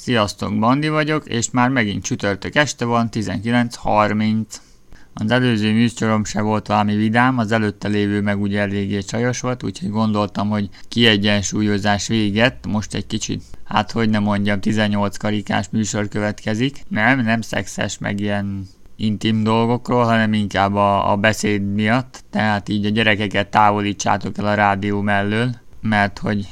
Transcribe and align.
Sziasztok, 0.00 0.58
Bandi 0.58 0.88
vagyok, 0.88 1.26
és 1.26 1.50
már 1.50 1.68
megint 1.68 2.04
csütörtök 2.04 2.54
este 2.54 2.84
van, 2.84 3.08
19.30. 3.12 4.44
Az 5.14 5.30
előző 5.30 5.72
műsorom 5.72 6.24
se 6.24 6.40
volt 6.40 6.66
valami 6.66 6.96
vidám, 6.96 7.38
az 7.38 7.52
előtte 7.52 7.88
lévő 7.88 8.20
meg 8.20 8.40
ugye 8.40 8.60
eléggé 8.60 8.98
csajos 8.98 9.40
volt, 9.40 9.62
úgyhogy 9.62 9.90
gondoltam, 9.90 10.48
hogy 10.48 10.68
kiegyensúlyozás 10.88 12.06
véget, 12.06 12.66
most 12.66 12.94
egy 12.94 13.06
kicsit, 13.06 13.42
hát 13.64 13.92
hogy 13.92 14.10
nem 14.10 14.22
mondjam, 14.22 14.60
18 14.60 15.16
karikás 15.16 15.68
műsor 15.70 16.08
következik. 16.08 16.82
Nem, 16.88 17.20
nem 17.20 17.40
szexes, 17.40 17.98
meg 17.98 18.20
ilyen 18.20 18.68
intim 18.96 19.42
dolgokról, 19.42 20.04
hanem 20.04 20.32
inkább 20.32 20.74
a, 20.74 21.10
a 21.12 21.16
beszéd 21.16 21.74
miatt, 21.74 22.24
tehát 22.30 22.68
így 22.68 22.86
a 22.86 22.90
gyerekeket 22.90 23.48
távolítsátok 23.48 24.38
el 24.38 24.46
a 24.46 24.54
rádió 24.54 25.00
mellől, 25.00 25.54
mert 25.80 26.18
hogy 26.18 26.48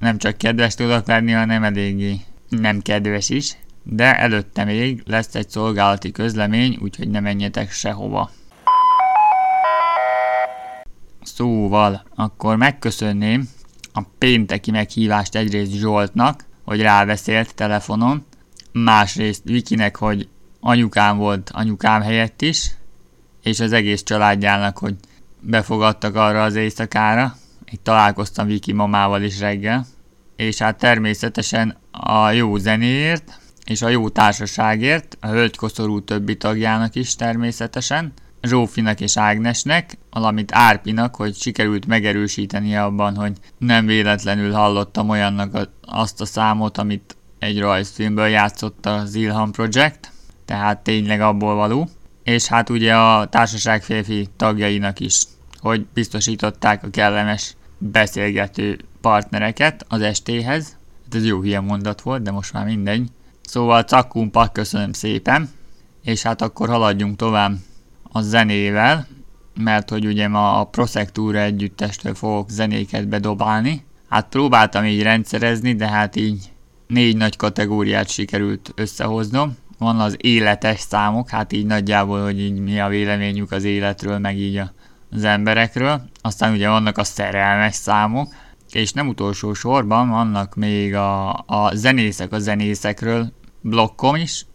nem 0.00 0.18
csak 0.18 0.38
kedves 0.38 0.74
tudok 0.74 1.06
lenni, 1.06 1.32
hanem 1.32 1.64
eléggé 1.64 2.20
nem 2.48 2.80
kedves 2.80 3.28
is. 3.28 3.56
De 3.82 4.18
előtte 4.18 4.64
még 4.64 5.02
lesz 5.06 5.34
egy 5.34 5.50
szolgálati 5.50 6.10
közlemény, 6.10 6.78
úgyhogy 6.82 7.08
ne 7.08 7.20
menjetek 7.20 7.70
sehova. 7.70 8.30
Szóval, 11.22 12.02
akkor 12.14 12.56
megköszönném 12.56 13.48
a 13.92 14.02
pénteki 14.18 14.70
meghívást 14.70 15.34
egyrészt 15.34 15.72
Zsoltnak, 15.72 16.44
hogy 16.64 16.80
ráveszélt 16.80 17.54
telefonon, 17.54 18.24
másrészt 18.72 19.44
Vikinek, 19.44 19.96
hogy 19.96 20.28
anyukám 20.60 21.16
volt 21.16 21.50
anyukám 21.52 22.02
helyett 22.02 22.42
is, 22.42 22.70
és 23.42 23.60
az 23.60 23.72
egész 23.72 24.02
családjának, 24.02 24.78
hogy 24.78 24.94
befogadtak 25.40 26.14
arra 26.14 26.42
az 26.42 26.54
éjszakára, 26.54 27.36
itt 27.70 27.84
találkoztam 27.84 28.46
Viki 28.46 28.72
mamával 28.72 29.22
is 29.22 29.38
reggel, 29.38 29.86
és 30.36 30.58
hát 30.58 30.78
természetesen 30.78 31.76
a 31.90 32.30
jó 32.30 32.56
zenéért, 32.56 33.38
és 33.64 33.82
a 33.82 33.88
jó 33.88 34.08
társaságért, 34.08 35.16
a 35.20 35.26
hölgykoszorú 35.26 36.04
többi 36.04 36.36
tagjának 36.36 36.94
is 36.94 37.16
természetesen, 37.16 38.12
Zsófinak 38.42 39.00
és 39.00 39.16
Ágnesnek, 39.16 39.98
valamint 40.10 40.54
Árpinak, 40.54 41.16
hogy 41.16 41.34
sikerült 41.34 41.86
megerősíteni 41.86 42.76
abban, 42.76 43.16
hogy 43.16 43.32
nem 43.58 43.86
véletlenül 43.86 44.52
hallottam 44.52 45.08
olyannak 45.08 45.68
azt 45.86 46.20
a 46.20 46.24
számot, 46.24 46.78
amit 46.78 47.16
egy 47.38 47.60
rajzfilmből 47.60 48.26
játszott 48.26 48.86
az 48.86 49.14
Ilham 49.14 49.52
Project, 49.52 50.12
tehát 50.44 50.78
tényleg 50.78 51.20
abból 51.20 51.54
való. 51.54 51.88
És 52.22 52.46
hát 52.46 52.70
ugye 52.70 52.96
a 52.96 53.28
társaság 53.28 53.82
férfi 53.82 54.28
tagjainak 54.36 55.00
is, 55.00 55.22
hogy 55.60 55.86
biztosították 55.94 56.84
a 56.84 56.90
kellemes 56.90 57.56
beszélgető 57.80 58.78
partnereket 59.00 59.84
az 59.88 60.00
estéhez. 60.00 60.76
Hát 61.04 61.14
ez 61.14 61.26
jó 61.26 61.40
hülye 61.40 61.60
mondat 61.60 62.00
volt, 62.00 62.22
de 62.22 62.30
most 62.30 62.52
már 62.52 62.64
mindegy. 62.64 63.08
Szóval 63.42 63.82
cakkumpak, 63.82 64.52
köszönöm 64.52 64.92
szépen. 64.92 65.50
És 66.04 66.22
hát 66.22 66.42
akkor 66.42 66.68
haladjunk 66.68 67.16
tovább 67.16 67.52
a 68.02 68.20
zenével, 68.20 69.06
mert 69.54 69.90
hogy 69.90 70.06
ugye 70.06 70.28
ma 70.28 70.60
a 70.60 70.64
Prosectúra 70.64 71.38
együttestől 71.38 72.14
fogok 72.14 72.50
zenéket 72.50 73.08
bedobálni. 73.08 73.84
Hát 74.08 74.28
próbáltam 74.28 74.84
így 74.84 75.02
rendszerezni, 75.02 75.74
de 75.74 75.88
hát 75.88 76.16
így 76.16 76.50
négy 76.86 77.16
nagy 77.16 77.36
kategóriát 77.36 78.08
sikerült 78.08 78.72
összehoznom. 78.74 79.56
Van 79.78 80.00
az 80.00 80.16
életes 80.18 80.80
számok, 80.80 81.28
hát 81.28 81.52
így 81.52 81.66
nagyjából, 81.66 82.22
hogy 82.22 82.40
így 82.40 82.58
mi 82.58 82.80
a 82.80 82.88
véleményük 82.88 83.52
az 83.52 83.64
életről, 83.64 84.18
meg 84.18 84.38
így 84.38 84.56
a 84.56 84.72
az 85.10 85.24
emberekről, 85.24 86.02
aztán 86.20 86.52
ugye 86.52 86.68
vannak 86.68 86.98
a 86.98 87.04
szerelmes 87.04 87.74
számok, 87.74 88.34
és 88.72 88.92
nem 88.92 89.08
utolsó 89.08 89.52
sorban 89.54 90.08
vannak 90.08 90.54
még 90.54 90.94
a, 90.94 91.32
a 91.46 91.70
zenészek 91.74 92.32
a 92.32 92.38
zenészekről 92.38 93.32
blokkom 93.60 94.14
is, 94.14 94.46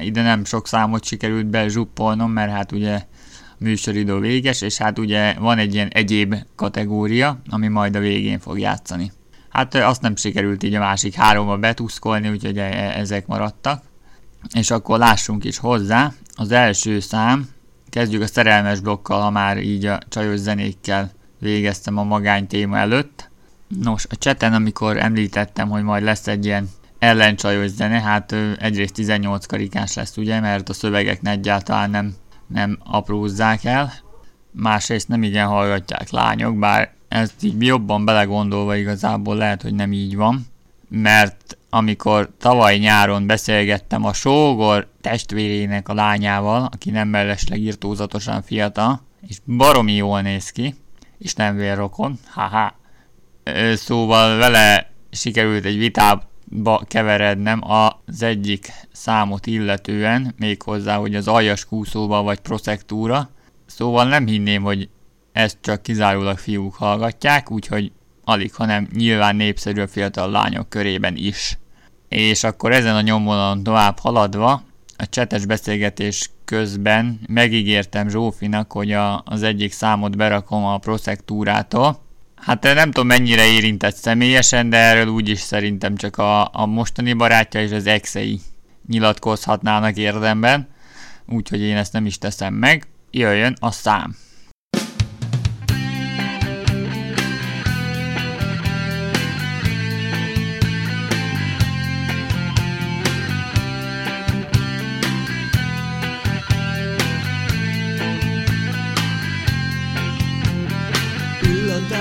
ide 0.00 0.22
nem 0.22 0.44
sok 0.44 0.66
számot 0.66 1.04
sikerült 1.04 1.46
bezsuppolnom, 1.46 2.30
mert 2.30 2.52
hát 2.52 2.72
ugye 2.72 3.04
műsoridő 3.58 4.18
véges, 4.18 4.62
és 4.62 4.76
hát 4.76 4.98
ugye 4.98 5.34
van 5.38 5.58
egy 5.58 5.74
ilyen 5.74 5.88
egyéb 5.88 6.34
kategória, 6.54 7.40
ami 7.48 7.68
majd 7.68 7.96
a 7.96 8.00
végén 8.00 8.38
fog 8.38 8.58
játszani. 8.58 9.12
Hát 9.48 9.74
azt 9.74 10.00
nem 10.00 10.16
sikerült 10.16 10.62
így 10.62 10.74
a 10.74 10.78
másik 10.78 11.14
háromba 11.14 11.56
betuszkolni, 11.56 12.28
úgyhogy 12.28 12.58
e, 12.58 12.62
e, 12.62 12.98
ezek 12.98 13.26
maradtak. 13.26 13.82
És 14.54 14.70
akkor 14.70 14.98
lássunk 14.98 15.44
is 15.44 15.58
hozzá. 15.58 16.12
Az 16.34 16.50
első 16.50 17.00
szám 17.00 17.48
Kezdjük 17.88 18.22
a 18.22 18.26
szerelmes 18.26 18.80
blokkal, 18.80 19.20
ha 19.20 19.30
már 19.30 19.58
így 19.58 19.86
a 19.86 19.98
csajos 20.08 20.38
zenékkel 20.38 21.10
végeztem 21.38 21.98
a 21.98 22.04
magány 22.04 22.46
téma 22.46 22.78
előtt. 22.78 23.30
Nos, 23.82 24.06
a 24.10 24.16
cseten, 24.16 24.52
amikor 24.52 24.96
említettem, 24.96 25.68
hogy 25.68 25.82
majd 25.82 26.02
lesz 26.02 26.26
egy 26.26 26.44
ilyen 26.44 26.68
ellencsajos 26.98 27.70
zene, 27.70 28.00
hát 28.00 28.34
egyrészt 28.58 28.94
18 28.94 29.46
karikás 29.46 29.94
lesz, 29.94 30.16
ugye, 30.16 30.40
mert 30.40 30.68
a 30.68 30.72
szövegek 30.72 31.20
egyáltalán 31.22 31.90
nem, 31.90 32.14
nem 32.46 32.78
aprózzák 32.84 33.64
el. 33.64 33.92
Másrészt 34.50 35.08
nem 35.08 35.22
igen 35.22 35.46
hallgatják 35.46 36.10
lányok, 36.10 36.58
bár 36.58 36.94
ezt 37.08 37.42
így 37.42 37.62
jobban 37.62 38.04
belegondolva 38.04 38.76
igazából 38.76 39.36
lehet, 39.36 39.62
hogy 39.62 39.74
nem 39.74 39.92
így 39.92 40.16
van, 40.16 40.46
mert 40.88 41.45
amikor 41.70 42.30
tavaly 42.38 42.78
nyáron 42.78 43.26
beszélgettem 43.26 44.04
a 44.04 44.12
sógor 44.12 44.88
testvérének 45.00 45.88
a 45.88 45.94
lányával, 45.94 46.68
aki 46.72 46.90
nem 46.90 47.08
mellesleg 47.08 47.60
írtózatosan 47.60 48.42
fiatal, 48.42 49.00
és 49.28 49.38
baromi 49.46 49.92
jól 49.92 50.20
néz 50.20 50.50
ki, 50.50 50.74
és 51.18 51.34
nem 51.34 51.56
vérrokon, 51.56 52.18
haha. 52.28 52.74
Szóval 53.74 54.36
vele 54.36 54.90
sikerült 55.10 55.64
egy 55.64 55.78
vitába 55.78 56.82
keverednem 56.86 57.70
az 57.70 58.22
egyik 58.22 58.72
számot 58.92 59.46
illetően, 59.46 60.34
méghozzá, 60.38 60.96
hogy 60.96 61.14
az 61.14 61.28
aljas 61.28 61.64
kúszóba 61.64 62.22
vagy 62.22 62.38
proszektúra. 62.38 63.30
Szóval 63.66 64.04
nem 64.04 64.26
hinném, 64.26 64.62
hogy 64.62 64.88
ezt 65.32 65.58
csak 65.60 65.82
kizárólag 65.82 66.38
fiúk 66.38 66.74
hallgatják, 66.74 67.50
úgyhogy 67.50 67.92
alig, 68.28 68.54
hanem 68.54 68.88
nyilván 68.92 69.36
népszerű 69.36 69.80
a 69.80 69.86
fiatal 69.86 70.30
lányok 70.30 70.68
körében 70.68 71.16
is. 71.16 71.58
És 72.08 72.44
akkor 72.44 72.72
ezen 72.72 72.96
a 72.96 73.00
nyomvonalon 73.00 73.62
tovább 73.62 73.98
haladva, 73.98 74.62
a 74.96 75.08
csetes 75.08 75.46
beszélgetés 75.46 76.30
közben 76.44 77.20
megígértem 77.26 78.08
Zsófinak, 78.08 78.72
hogy 78.72 78.92
a, 78.92 79.22
az 79.24 79.42
egyik 79.42 79.72
számot 79.72 80.16
berakom 80.16 80.64
a 80.64 80.78
proszektúrától. 80.78 82.04
Hát 82.34 82.62
nem 82.62 82.90
tudom 82.90 83.06
mennyire 83.06 83.46
érintett 83.46 83.94
személyesen, 83.94 84.70
de 84.70 84.76
erről 84.76 85.06
úgyis 85.06 85.40
szerintem 85.40 85.96
csak 85.96 86.18
a, 86.18 86.50
a 86.52 86.66
mostani 86.66 87.12
barátja 87.12 87.62
és 87.62 87.70
az 87.70 87.86
exei 87.86 88.40
nyilatkozhatnának 88.88 89.96
érdemben, 89.96 90.68
úgyhogy 91.26 91.60
én 91.60 91.76
ezt 91.76 91.92
nem 91.92 92.06
is 92.06 92.18
teszem 92.18 92.54
meg. 92.54 92.86
Jöjjön 93.10 93.56
a 93.60 93.70
szám! 93.70 94.16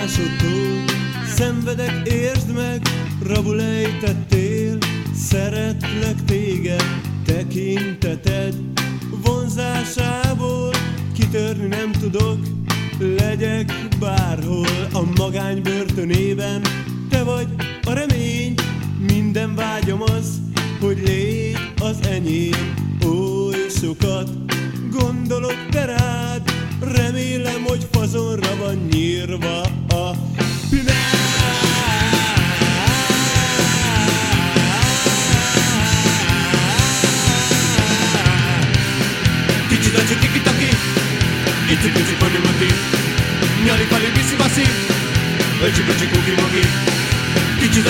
Másodtól. 0.06 0.84
Szenvedek, 1.36 2.08
értsd 2.08 2.54
meg, 2.54 2.82
rabul 3.28 3.62
ejtettél. 3.62 4.78
Szeretlek 5.16 6.24
téged, 6.26 6.84
tekinteted. 7.26 8.56
Vonzásából 9.24 10.74
kitörni 11.14 11.68
nem 11.68 11.92
tudok. 11.92 12.38
Legyek 13.18 13.74
bárhol 14.00 14.88
a 14.94 15.02
magány 15.18 15.62
börtönében 15.62 16.62
Te 17.10 17.24
vagy 17.24 17.48
a 17.84 17.94
remény, 17.94 18.54
minden 19.08 19.56
vágyom 19.56 20.02
az 20.02 20.42
Hogy 20.80 21.02
légy 21.06 21.58
az 21.82 21.98
enyém. 22.10 22.74
Oly 23.06 23.70
sokat 23.80 24.30
Gondolok 24.92 25.70
te 25.72 25.86
rád, 25.86 26.55
remélem, 26.92 27.64
hogy 27.68 27.88
fazonra 27.92 28.56
van 28.60 28.88
nyírva 28.92 29.62
a 29.90 30.16
Dici 39.70 39.92
da 39.92 40.00
ci 40.08 40.16
tiki 40.16 40.40
taki, 40.40 40.70
iti 41.74 41.90
pici 41.90 42.14
poni 42.20 42.40
moti, 42.44 42.70
nyali 43.66 43.86
pali 43.90 44.10
bisi 44.16 44.36
basi, 44.36 44.66
leči 45.62 45.82
peči 45.82 46.08
kuki 46.08 46.34
mogi. 46.42 46.64
Dici 47.60 47.82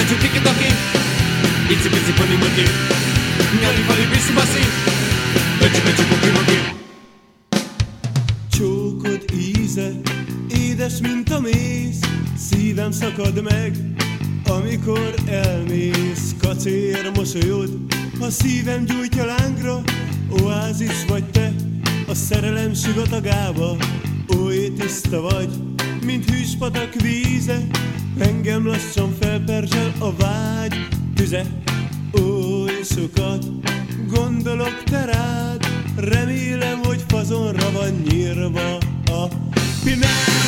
édes, 10.86 11.00
mint 11.02 11.30
a 11.30 11.40
méz, 11.40 12.00
szívem 12.38 12.92
szakad 12.92 13.42
meg, 13.42 13.78
amikor 14.48 15.14
elmész, 15.28 16.36
kacér 16.42 17.12
mosolyod, 17.16 17.70
a 18.20 18.30
szívem 18.30 18.86
gyújtja 18.86 19.26
lángra, 19.26 19.82
oázis 20.42 21.06
vagy 21.08 21.24
te, 21.26 21.54
a 22.08 22.14
szerelem 22.14 22.74
sivatagába, 22.74 23.78
oly 24.38 24.72
tiszta 24.78 25.22
vagy, 25.22 25.50
mint 26.06 26.30
hűspatak 26.30 26.94
víze, 26.94 27.68
engem 28.20 28.68
lassan 28.68 29.16
felperzsel 29.20 29.94
a 30.00 30.16
vágy 30.16 30.88
tüze, 31.16 31.46
oly 32.12 32.82
sokat 32.84 33.46
gondolok 34.08 34.84
te 34.84 35.06
rád, 35.06 35.66
remélem, 35.96 36.80
hogy 36.84 37.04
fazonra 37.08 37.72
van 37.72 38.02
nyírva 38.10 38.78
a 39.06 39.28
pinád. 39.84 40.45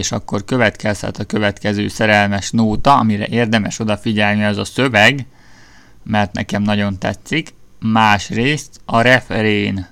és 0.00 0.12
akkor 0.12 0.44
következhet 0.44 1.18
a 1.18 1.24
következő 1.24 1.88
szerelmes 1.88 2.50
nóta, 2.50 2.98
amire 2.98 3.26
érdemes 3.26 3.78
odafigyelni, 3.78 4.44
az 4.44 4.58
a 4.58 4.64
szöveg, 4.64 5.26
mert 6.02 6.32
nekem 6.32 6.62
nagyon 6.62 6.98
tetszik, 6.98 7.54
másrészt 7.78 8.80
a 8.84 9.00
referén, 9.00 9.86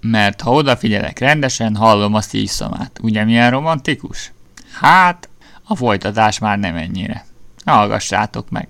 mert 0.00 0.40
ha 0.40 0.52
odafigyelek 0.52 1.18
rendesen, 1.18 1.76
hallom 1.76 2.14
a 2.14 2.20
szívszomát. 2.20 2.98
Ugye 3.02 3.24
milyen 3.24 3.50
romantikus? 3.50 4.32
Hát, 4.72 5.28
a 5.64 5.76
folytatás 5.76 6.38
már 6.38 6.58
nem 6.58 6.76
ennyire. 6.76 7.24
Hallgassátok 7.64 8.50
meg! 8.50 8.68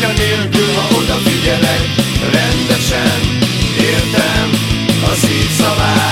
kártya 0.00 0.22
nélkül, 0.22 0.74
ha 0.74 0.96
odafigyelek 0.96 1.80
Rendesen 2.32 3.20
értem 3.78 4.50
a 5.10 5.14
szívszavát 5.14 6.05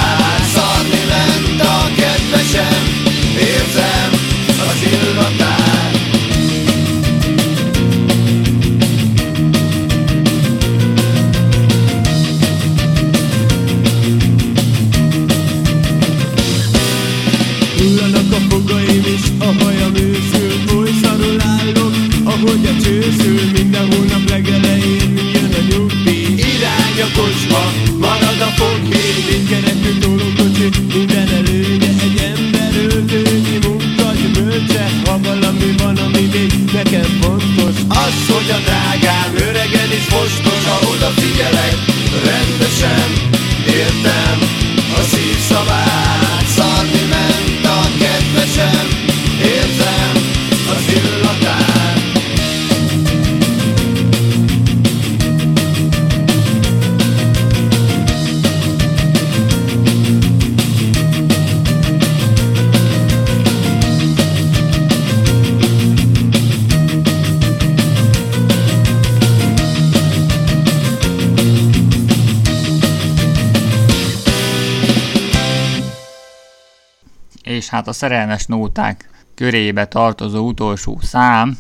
hát 77.74 77.88
a 77.88 77.92
szerelmes 77.92 78.46
nóták 78.46 79.08
körébe 79.34 79.86
tartozó 79.86 80.46
utolsó 80.46 80.98
szám, 81.02 81.58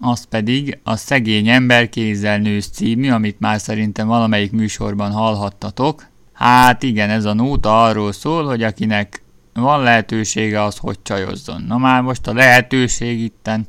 az 0.00 0.24
pedig 0.24 0.78
a 0.82 0.96
Szegény 0.96 1.48
ember 1.48 1.88
kézzel 1.88 2.38
nősz 2.38 2.68
című, 2.68 3.10
amit 3.10 3.40
már 3.40 3.60
szerintem 3.60 4.06
valamelyik 4.06 4.52
műsorban 4.52 5.12
hallhattatok. 5.12 6.06
Hát 6.32 6.82
igen, 6.82 7.10
ez 7.10 7.24
a 7.24 7.34
nóta 7.34 7.84
arról 7.84 8.12
szól, 8.12 8.44
hogy 8.44 8.62
akinek 8.62 9.22
van 9.54 9.82
lehetősége, 9.82 10.62
az 10.62 10.76
hogy 10.76 10.98
csajozzon. 11.02 11.62
Na 11.62 11.78
már 11.78 12.02
most 12.02 12.26
a 12.26 12.34
lehetőség 12.34 13.20
itten 13.20 13.66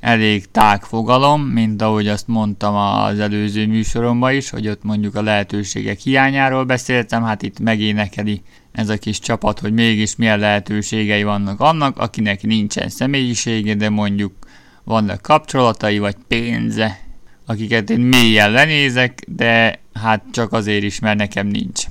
elég 0.00 0.50
tág 0.50 0.82
fogalom, 0.82 1.42
mint 1.42 1.82
ahogy 1.82 2.08
azt 2.08 2.28
mondtam 2.28 2.74
az 2.74 3.18
előző 3.18 3.66
műsoromban 3.66 4.32
is, 4.32 4.50
hogy 4.50 4.68
ott 4.68 4.82
mondjuk 4.82 5.14
a 5.14 5.22
lehetőségek 5.22 5.98
hiányáról 5.98 6.64
beszéltem, 6.64 7.22
hát 7.22 7.42
itt 7.42 7.60
megénekeli 7.60 8.42
ez 8.72 8.88
a 8.88 8.98
kis 8.98 9.18
csapat, 9.18 9.58
hogy 9.58 9.72
mégis 9.72 10.16
milyen 10.16 10.38
lehetőségei 10.38 11.22
vannak 11.22 11.60
annak, 11.60 11.98
akinek 11.98 12.42
nincsen 12.42 12.88
személyisége, 12.88 13.74
de 13.74 13.88
mondjuk 13.88 14.32
vannak 14.84 15.22
kapcsolatai 15.22 15.98
vagy 15.98 16.16
pénze, 16.28 17.00
akiket 17.46 17.90
én 17.90 18.00
mélyen 18.00 18.50
lenézek, 18.50 19.22
de 19.26 19.80
hát 19.94 20.24
csak 20.32 20.52
azért 20.52 20.82
is, 20.82 20.98
mert 20.98 21.18
nekem 21.18 21.46
nincs. 21.46 21.84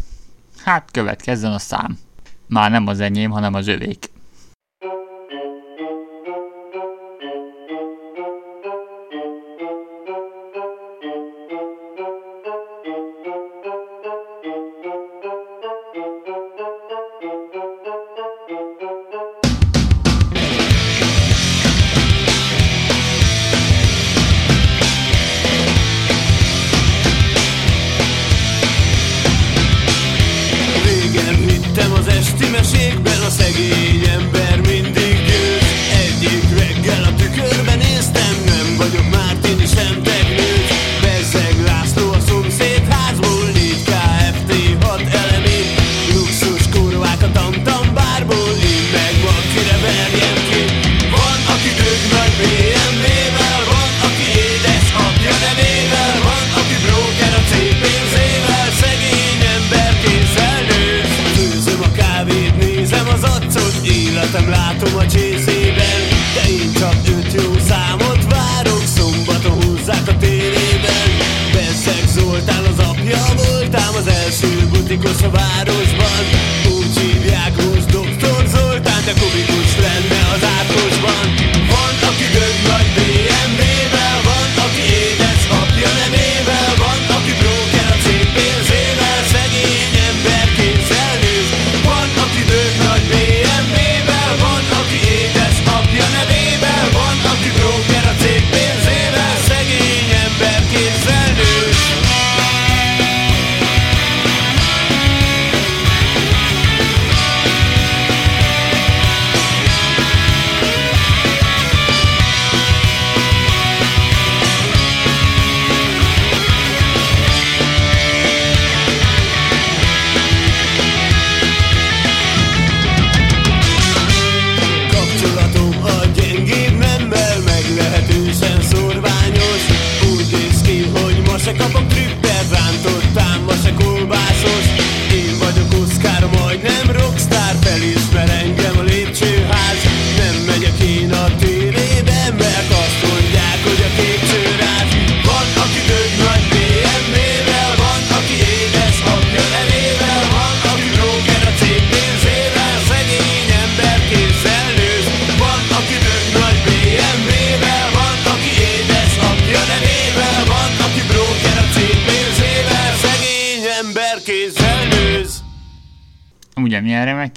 Hát 0.63 0.91
következzen 0.91 1.51
a 1.51 1.59
szám. 1.59 1.97
Már 2.47 2.71
nem 2.71 2.87
az 2.87 2.99
enyém, 2.99 3.29
hanem 3.31 3.53
az 3.53 3.67
övék. 3.67 4.09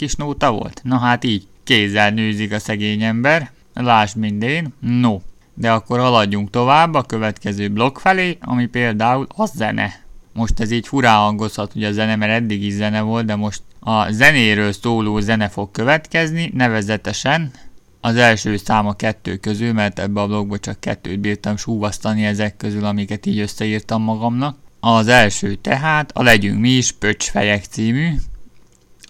Kis 0.02 0.14
nóta 0.14 0.52
volt? 0.52 0.80
Na 0.84 0.98
hát 0.98 1.24
így, 1.24 1.46
kézzel 1.64 2.10
nőzik 2.10 2.52
a 2.52 2.58
szegény 2.58 3.02
ember, 3.02 3.50
lásd 3.74 4.16
mindén, 4.16 4.74
no. 4.80 5.20
De 5.54 5.70
akkor 5.70 6.00
haladjunk 6.00 6.50
tovább 6.50 6.94
a 6.94 7.02
következő 7.02 7.68
blokk 7.68 7.98
felé, 7.98 8.38
ami 8.40 8.66
például 8.66 9.26
a 9.36 9.46
zene. 9.46 10.00
Most 10.32 10.60
ez 10.60 10.70
így 10.70 10.88
furán 10.88 11.18
hangozhat, 11.18 11.72
hogy 11.72 11.84
a 11.84 11.92
zene, 11.92 12.16
mert 12.16 12.32
eddig 12.32 12.62
is 12.62 12.72
zene 12.72 13.00
volt, 13.00 13.24
de 13.24 13.36
most 13.36 13.62
a 13.80 14.10
zenéről 14.10 14.72
szóló 14.72 15.20
zene 15.20 15.48
fog 15.48 15.70
következni, 15.70 16.50
nevezetesen 16.54 17.50
az 18.00 18.16
első 18.16 18.56
szám 18.56 18.86
a 18.86 18.92
kettő 18.92 19.36
közül, 19.36 19.72
mert 19.72 19.98
ebbe 19.98 20.20
a 20.20 20.26
blogba 20.26 20.58
csak 20.58 20.80
kettőt 20.80 21.20
bírtam 21.20 21.56
súvasztani 21.56 22.24
ezek 22.24 22.56
közül, 22.56 22.84
amiket 22.84 23.26
így 23.26 23.38
összeírtam 23.38 24.02
magamnak. 24.02 24.56
Az 24.80 25.08
első 25.08 25.54
tehát 25.54 26.10
a 26.14 26.22
Legyünk 26.22 26.60
mi 26.60 26.70
is 26.70 26.92
Pöcsfejek 26.92 27.64
című, 27.64 28.14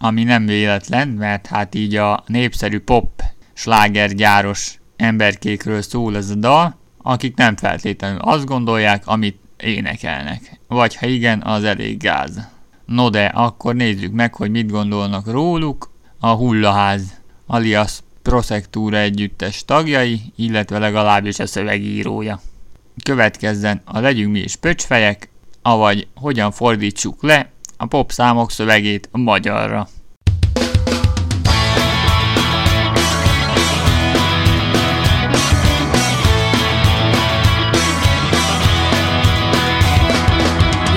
ami 0.04 0.22
nem 0.22 0.46
véletlen, 0.46 1.08
mert 1.08 1.46
hát 1.46 1.74
így 1.74 1.96
a 1.96 2.24
népszerű 2.26 2.80
pop 2.80 3.22
slágergyáros 3.52 4.78
emberkékről 4.96 5.82
szól 5.82 6.16
ez 6.16 6.30
a 6.30 6.34
dal, 6.34 6.76
akik 7.02 7.36
nem 7.36 7.56
feltétlenül 7.56 8.18
azt 8.18 8.44
gondolják, 8.44 9.06
amit 9.06 9.38
énekelnek. 9.56 10.60
Vagy 10.68 10.96
ha 10.96 11.06
igen, 11.06 11.42
az 11.42 11.64
elég 11.64 11.98
gáz. 11.98 12.48
No 12.86 13.10
de, 13.10 13.24
akkor 13.24 13.74
nézzük 13.74 14.12
meg, 14.12 14.34
hogy 14.34 14.50
mit 14.50 14.70
gondolnak 14.70 15.26
róluk 15.26 15.90
a 16.18 16.28
Hullaház, 16.28 17.20
alias 17.46 17.98
Prosektúra 18.22 18.98
együttes 18.98 19.64
tagjai, 19.64 20.20
illetve 20.36 20.78
legalábbis 20.78 21.38
a 21.38 21.46
szövegírója. 21.46 22.40
Következzen 23.04 23.80
a 23.84 23.98
Legyünk 23.98 24.32
mi 24.32 24.38
is 24.38 24.56
pöcsfejek, 24.56 25.28
avagy 25.62 26.08
hogyan 26.14 26.50
fordítsuk 26.50 27.22
le 27.22 27.51
a 27.82 27.86
pop 27.86 28.12
számok 28.12 28.50
szövegét 28.50 29.08
magyarra. 29.12 29.88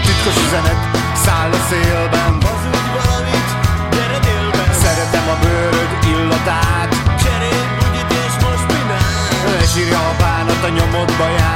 titkos 0.03 0.43
üzenet 0.45 0.97
száll 1.13 1.51
a 1.51 1.57
szélben 1.69 2.41
Hazudj 2.41 2.89
valamit, 2.97 3.49
gyere 3.91 4.19
délben. 4.19 4.73
Szeretem 4.73 5.27
a 5.29 5.37
bőröd 5.41 5.91
illatát 6.07 6.89
Cserélj 7.23 7.65
bugyit 7.79 8.11
és 8.11 8.43
most 8.43 8.67
minál 8.67 9.57
Ne 9.59 9.65
sírja 9.65 9.99
a 9.99 10.15
bánat 10.19 10.63
a 10.63 10.69
nyomodba 10.69 11.27
jár 11.37 11.54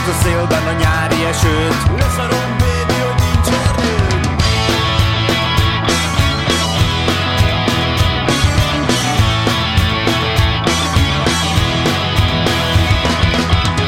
Hozd 0.00 0.12
a 0.12 0.22
szélben 0.22 0.66
a 0.66 0.72
nyári 0.72 1.24
esőt. 1.24 1.96
Ne 1.96 2.26
baby, 2.58 2.98
hogy 3.04 3.18
nincs 3.24 3.48
erdőd 3.64 4.12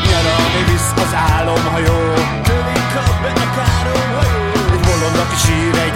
Gyere, 0.09 0.35
ami 0.35 0.63
visz 0.71 0.93
az 0.97 1.15
álomhajó. 1.15 2.15
Tőlünk 2.43 2.89
kap 2.95 3.23
be 3.23 3.29
a 3.29 3.49
káromhajó 3.57 4.45
Egy 4.73 4.81
bolond, 4.81 5.17
aki 5.17 5.37
sír 5.47 5.75
egy 5.79 5.92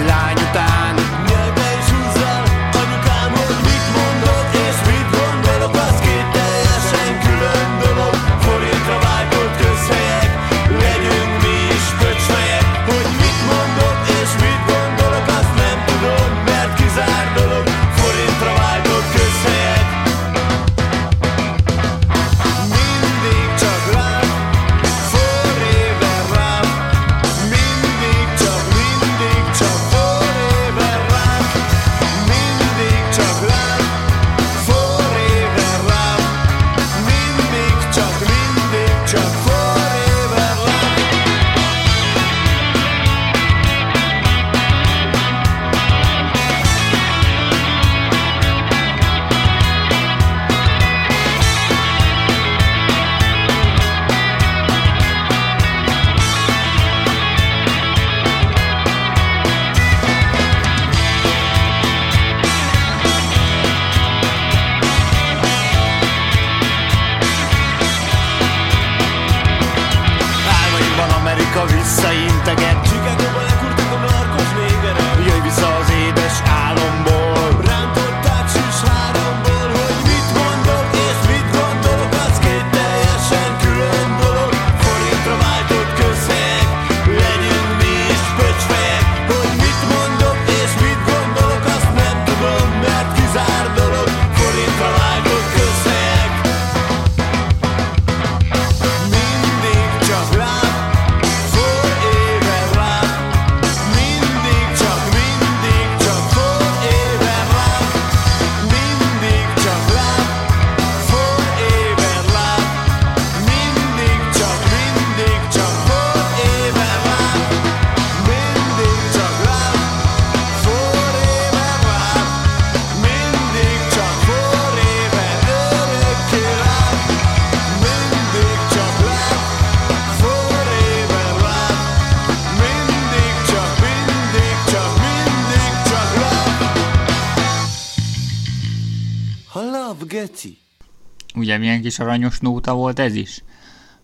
Ugye 141.46 141.58
milyen 141.58 141.80
kis 141.80 141.98
aranyos 141.98 142.38
nóta 142.38 142.74
volt 142.74 142.98
ez 142.98 143.14
is? 143.14 143.44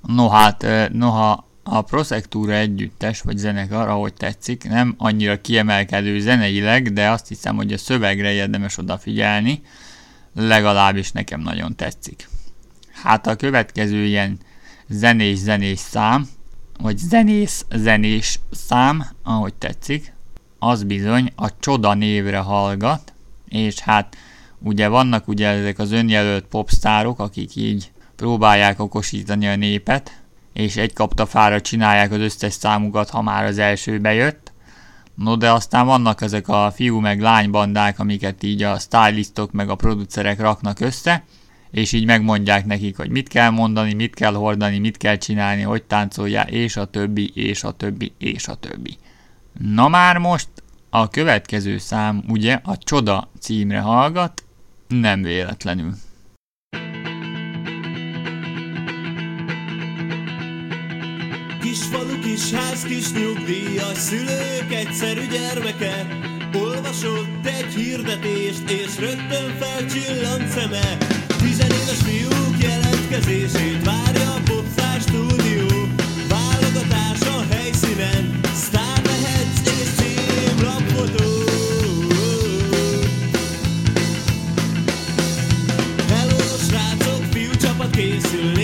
No 0.07 0.29
hát, 0.29 0.67
noha 0.93 1.47
a 1.63 1.83
Prosectura 1.83 2.53
együttes, 2.53 3.21
vagy 3.21 3.37
zenekar, 3.37 3.89
ahogy 3.89 4.15
tetszik, 4.15 4.69
nem 4.69 4.95
annyira 4.99 5.41
kiemelkedő 5.41 6.21
zeneileg, 6.21 6.93
de 6.93 7.11
azt 7.11 7.29
hiszem, 7.29 7.57
hogy 7.57 7.73
a 7.73 7.79
szövegre 7.79 8.33
érdemes 8.33 8.79
odafigyelni, 8.79 9.63
legalábbis 10.35 11.13
nekem 11.13 11.41
nagyon 11.41 11.77
tetszik. 11.77 12.29
Hát 13.03 13.27
a 13.27 13.37
következő 13.37 14.05
ilyen 14.05 14.39
zenés-zenés 14.89 15.79
szám, 15.79 16.29
vagy 16.81 16.99
zenész-zenés 16.99 18.39
szám, 18.51 19.07
ahogy 19.23 19.55
tetszik, 19.55 20.13
az 20.59 20.83
bizony 20.83 21.33
a 21.37 21.59
Csoda 21.59 21.95
névre 21.95 22.39
hallgat, 22.39 23.13
és 23.49 23.79
hát 23.79 24.17
ugye 24.65 24.89
vannak 24.89 25.29
ugye 25.29 25.49
ezek 25.49 25.79
az 25.79 25.93
önjelölt 25.93 26.45
popstárok, 26.45 27.19
akik 27.19 27.57
így 27.57 27.91
próbálják 28.17 28.81
okosítani 28.81 29.49
a 29.49 29.57
népet, 29.57 30.23
és 30.53 30.77
egy 30.77 30.93
kapta 30.93 31.27
fára 31.27 31.61
csinálják 31.61 32.13
az 32.13 32.21
összes 32.21 32.53
számukat, 32.53 33.11
ha 33.11 33.23
már 33.23 33.45
az 33.45 33.59
első 33.59 33.99
bejött. 33.99 34.53
No 35.15 35.37
de 35.37 35.53
aztán 35.53 35.87
vannak 35.87 36.21
ezek 36.21 36.49
a 36.49 36.73
fiú 36.75 36.99
meg 36.99 37.21
lánybandák, 37.21 37.99
amiket 37.99 38.43
így 38.43 38.63
a 38.63 38.79
stylistok 38.79 39.53
meg 39.53 39.71
a 39.71 39.75
producerek 39.75 40.41
raknak 40.41 40.81
össze, 40.81 41.25
és 41.71 41.93
így 41.93 42.05
megmondják 42.05 42.67
nekik, 42.67 42.97
hogy 42.97 43.11
mit 43.11 43.29
kell 43.29 43.51
mondani, 43.51 43.93
mit 43.93 44.15
kell 44.15 44.35
hordani, 44.35 44.79
mit 44.79 44.97
kell 44.97 45.17
csinálni, 45.17 45.63
hogy 45.63 45.83
táncolja, 45.83 46.43
és 46.43 46.77
a 46.77 46.85
többi, 46.85 47.31
és 47.35 47.65
a 47.65 47.71
többi, 47.71 48.13
és 48.19 48.49
a 48.49 48.55
többi. 48.55 48.97
Na 49.59 49.89
már 49.89 50.19
most 50.19 50.49
a 50.91 51.09
következő 51.09 51.79
szám 51.79 52.25
ugye 52.29 52.61
a 52.63 52.79
Csoda 52.79 53.31
címre 53.41 53.81
hallgat, 53.81 54.43
nem 54.93 55.23
véletlenül. 55.23 55.93
Kis 61.61 61.83
falu, 61.83 62.19
kis 62.19 62.51
ház, 62.51 62.83
kis 62.83 63.13
nyugdíjas 63.13 63.99
szülők, 63.99 64.73
egyszerű 64.73 65.27
gyermeke 65.27 66.07
Olvasott 66.55 67.47
egy 67.47 67.75
hirdetést, 67.75 68.71
és 68.71 68.99
rögtön 68.99 69.57
felcsillant 69.59 70.49
szeme 70.49 70.97
Tizenéves 71.39 72.03
fiúk 72.03 72.63
jelentkezését 72.63 73.85
várja 73.85 74.02
fiú 88.03 88.19
csapat 88.19 88.33
készül, 88.33 88.62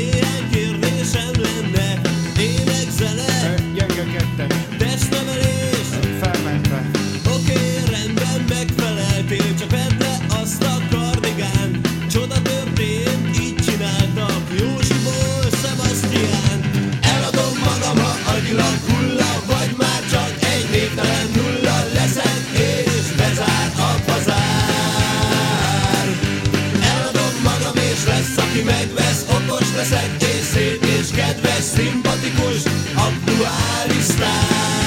És 29.79 30.45
szép 30.53 30.85
és 30.85 31.11
kedves 31.11 31.63
Szimpatikus, 31.75 32.63
aktuális 32.95 34.03
sztár 34.03 34.78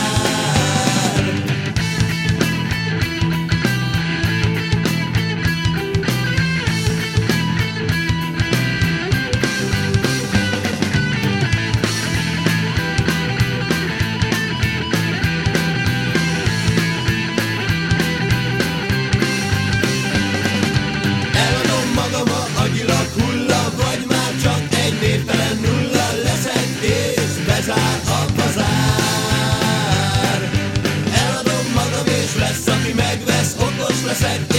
said 34.21 34.50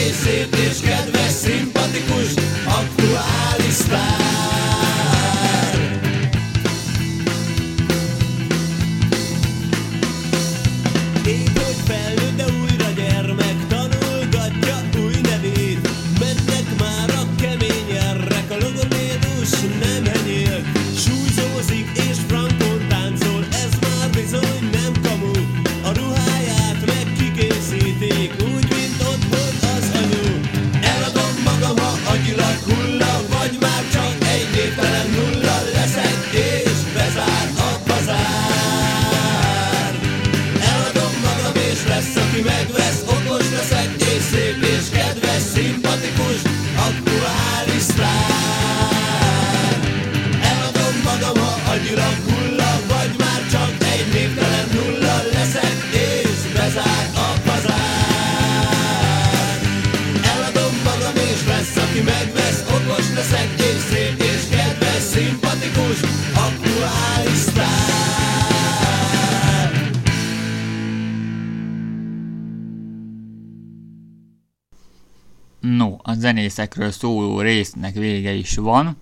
a 76.13 76.21
zenészekről 76.21 76.91
szóló 76.91 77.41
résznek 77.41 77.95
vége 77.95 78.33
is 78.33 78.57
van. 78.57 78.97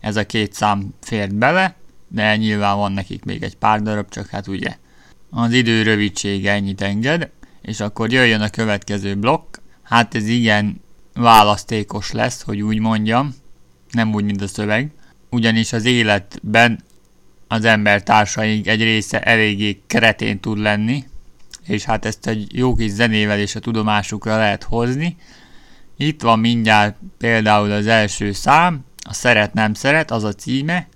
Ez 0.00 0.16
a 0.16 0.26
két 0.26 0.52
szám 0.52 0.94
fért 1.00 1.34
bele, 1.34 1.74
de 2.08 2.36
nyilván 2.36 2.76
van 2.76 2.92
nekik 2.92 3.24
még 3.24 3.42
egy 3.42 3.56
pár 3.56 3.82
darab, 3.82 4.08
csak 4.08 4.28
hát 4.28 4.46
ugye 4.46 4.76
az 5.30 5.52
idő 5.52 5.82
rövidsége 5.82 6.52
ennyit 6.52 6.80
enged, 6.80 7.30
és 7.62 7.80
akkor 7.80 8.12
jöjjön 8.12 8.40
a 8.40 8.48
következő 8.48 9.14
blokk. 9.14 9.56
Hát 9.82 10.14
ez 10.14 10.28
igen 10.28 10.80
választékos 11.14 12.12
lesz, 12.12 12.42
hogy 12.42 12.62
úgy 12.62 12.78
mondjam, 12.78 13.34
nem 13.90 14.14
úgy, 14.14 14.24
mint 14.24 14.42
a 14.42 14.46
szöveg, 14.46 14.90
ugyanis 15.30 15.72
az 15.72 15.84
életben 15.84 16.84
az 17.48 17.64
embertársaink 17.64 18.66
egy 18.66 18.82
része 18.82 19.20
eléggé 19.20 19.82
kretén 19.86 20.40
tud 20.40 20.58
lenni, 20.58 21.04
és 21.66 21.84
hát 21.84 22.04
ezt 22.04 22.26
egy 22.26 22.46
jó 22.52 22.74
kis 22.74 22.90
zenével 22.90 23.38
és 23.38 23.54
a 23.54 23.60
tudomásukra 23.60 24.36
lehet 24.36 24.62
hozni. 24.62 25.16
Itt 25.96 26.22
van 26.22 26.38
mindjárt 26.38 26.96
például 27.18 27.70
az 27.72 27.86
első 27.86 28.32
szám, 28.32 28.84
a 29.08 29.12
Szeret 29.12 29.52
nem 29.54 29.74
szeret, 29.74 30.10
az 30.10 30.24
a 30.24 30.32
címe. 30.32 30.88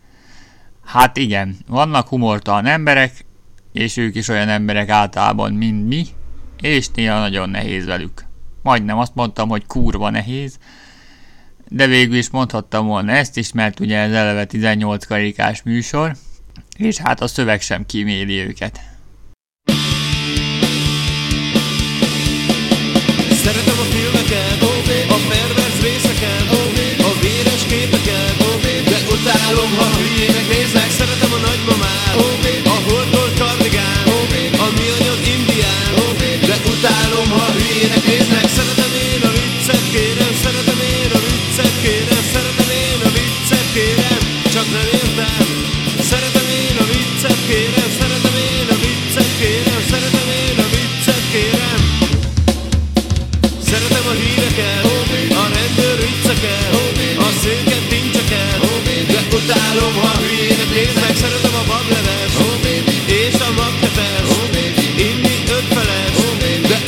Hát 0.84 1.16
igen, 1.16 1.56
vannak 1.66 2.08
humortalan 2.08 2.66
emberek, 2.66 3.24
és 3.72 3.96
ők 3.96 4.14
is 4.14 4.28
olyan 4.28 4.48
emberek 4.48 4.88
általában, 4.88 5.52
mint 5.52 5.88
mi, 5.88 6.06
és 6.60 6.88
néha 6.94 7.18
nagyon 7.18 7.50
nehéz 7.50 7.84
velük. 7.84 8.24
Majdnem 8.62 8.98
azt 8.98 9.14
mondtam, 9.14 9.48
hogy 9.48 9.66
kurva 9.66 10.10
nehéz, 10.10 10.58
de 11.68 11.86
végül 11.86 12.16
is 12.16 12.30
mondhattam 12.30 12.86
volna 12.86 13.12
ezt 13.12 13.36
is, 13.36 13.52
mert 13.52 13.80
ugye 13.80 13.98
ez 13.98 14.12
eleve 14.12 14.44
18 14.44 15.06
karikás 15.06 15.62
műsor, 15.62 16.16
és 16.76 16.98
hát 16.98 17.20
a 17.20 17.26
szöveg 17.26 17.60
sem 17.60 17.86
kíméli 17.86 18.38
őket. 18.38 18.80
Szeretem 23.30 23.78
a 23.78 23.97
Álomban 29.48 29.94
hülyének 29.94 30.48
néznek, 30.48 30.90
szeretem 30.90 31.32
a 31.32 31.36
nagymamát. 31.36 32.27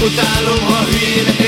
puta 0.01 0.41
lo 0.41 0.57
moví 0.63 1.40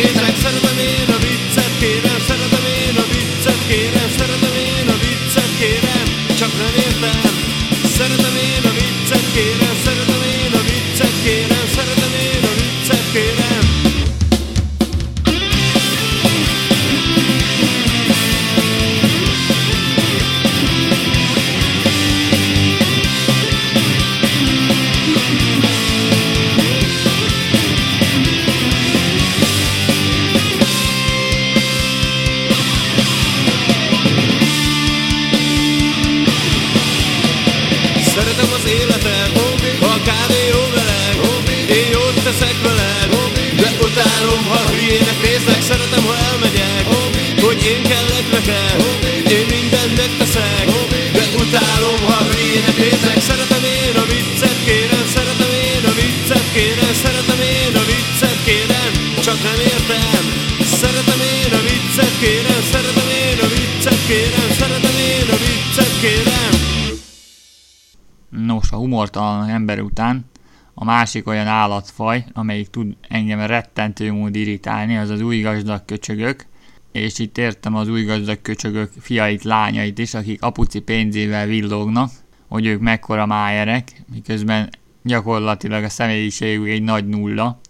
másik 71.13 71.29
olyan 71.29 71.47
állatfaj, 71.47 72.25
amelyik 72.33 72.69
tud 72.69 72.97
engem 73.09 73.41
rettentő 73.41 74.13
mód 74.13 74.37
irítálni 74.37 74.97
az 74.97 75.11
az 75.11 75.21
új 75.21 75.41
gazdag 75.41 75.85
köcsögök, 75.85 76.47
és 76.93 77.19
itt 77.19 77.39
értem 77.39 77.75
az 77.75 77.89
új 77.89 78.05
gazdag 78.05 78.43
köcsögök 78.43 78.93
fiait, 79.01 79.43
lányait 79.43 79.99
is, 79.99 80.15
akik 80.15 80.43
apuci 80.43 80.81
pénzével 80.81 81.47
villognak, 81.47 82.11
hogy 82.49 82.67
ők 82.67 82.81
mekkora 82.81 83.27
májerek, 83.27 84.03
miközben 84.13 84.69
gyakorlatilag 85.03 85.85
a 85.85 85.89
személyiségük 85.89 86.69
egy 86.69 86.83
nagy 86.83 87.07
nulla, 87.09 87.61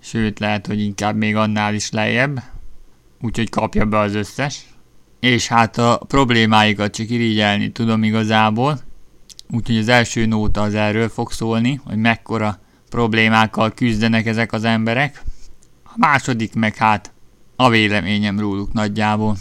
sőt 0.00 0.38
lehet, 0.38 0.66
hogy 0.66 0.80
inkább 0.80 1.16
még 1.16 1.36
annál 1.36 1.74
is 1.74 1.90
lejjebb, 1.90 2.42
úgyhogy 3.20 3.48
kapja 3.48 3.84
be 3.84 3.98
az 3.98 4.14
összes. 4.14 4.64
És 5.20 5.48
hát 5.48 5.78
a 5.78 6.00
problémáikat 6.06 6.94
csak 6.94 7.10
irigyelni 7.10 7.72
tudom 7.72 8.02
igazából, 8.02 8.80
Úgyhogy 9.50 9.78
az 9.78 9.88
első 9.88 10.26
nóta 10.26 10.62
az 10.62 10.74
erről 10.74 11.08
fog 11.08 11.32
szólni, 11.32 11.80
hogy 11.84 11.96
mekkora 11.96 12.58
problémákkal 12.90 13.70
küzdenek 13.70 14.26
ezek 14.26 14.52
az 14.52 14.64
emberek. 14.64 15.22
A 15.84 15.92
második 15.96 16.54
meg 16.54 16.76
hát 16.76 17.12
a 17.56 17.68
véleményem 17.68 18.38
róluk 18.38 18.72
nagyjából. 18.72 19.36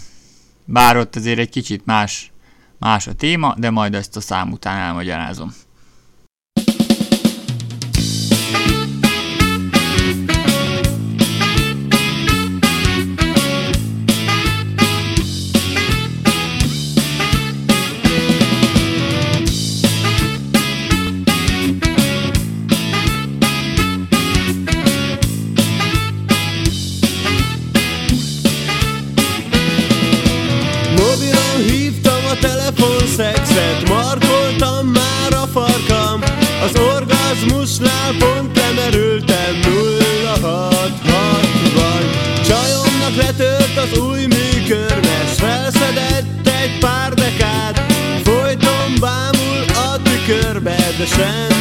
Bár 0.66 0.98
ott 0.98 1.16
azért 1.16 1.40
egy 1.40 1.50
kicsit 1.50 1.86
más, 1.86 2.32
más 2.80 3.08
a 3.08 3.14
téma, 3.14 3.56
de 3.58 3.70
majd 3.70 3.94
ezt 3.94 4.16
a 4.16 4.22
szám 4.22 4.52
után 4.52 4.78
elmagyarázom. 4.78 5.54
Sen 51.16 51.53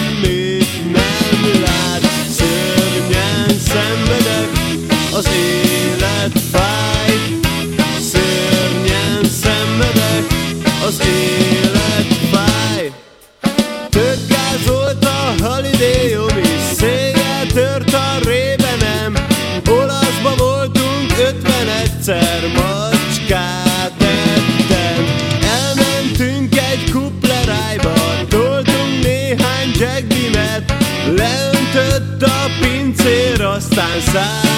estás 33.73 34.15
a 34.17 34.52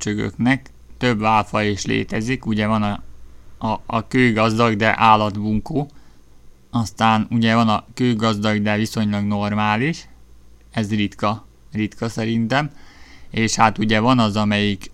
gazdag 0.00 0.14
köcsögöknek 0.14 0.70
több 0.98 1.22
álfa 1.22 1.62
is 1.62 1.84
létezik, 1.86 2.46
ugye 2.46 2.66
van 2.66 2.82
a, 2.82 3.02
a, 3.58 3.80
a 3.86 4.06
kőgazdag, 4.08 4.76
de 4.76 5.00
állatbunkó, 5.00 5.90
aztán 6.70 7.26
ugye 7.30 7.54
van 7.54 7.68
a 7.68 7.84
kőgazdag, 7.94 8.62
de 8.62 8.76
viszonylag 8.76 9.24
normális, 9.24 10.08
ez 10.70 10.90
ritka, 10.90 11.46
ritka 11.72 12.08
szerintem, 12.08 12.70
és 13.30 13.54
hát 13.54 13.78
ugye 13.78 14.00
van 14.00 14.18
az, 14.18 14.36
amelyik 14.36 14.90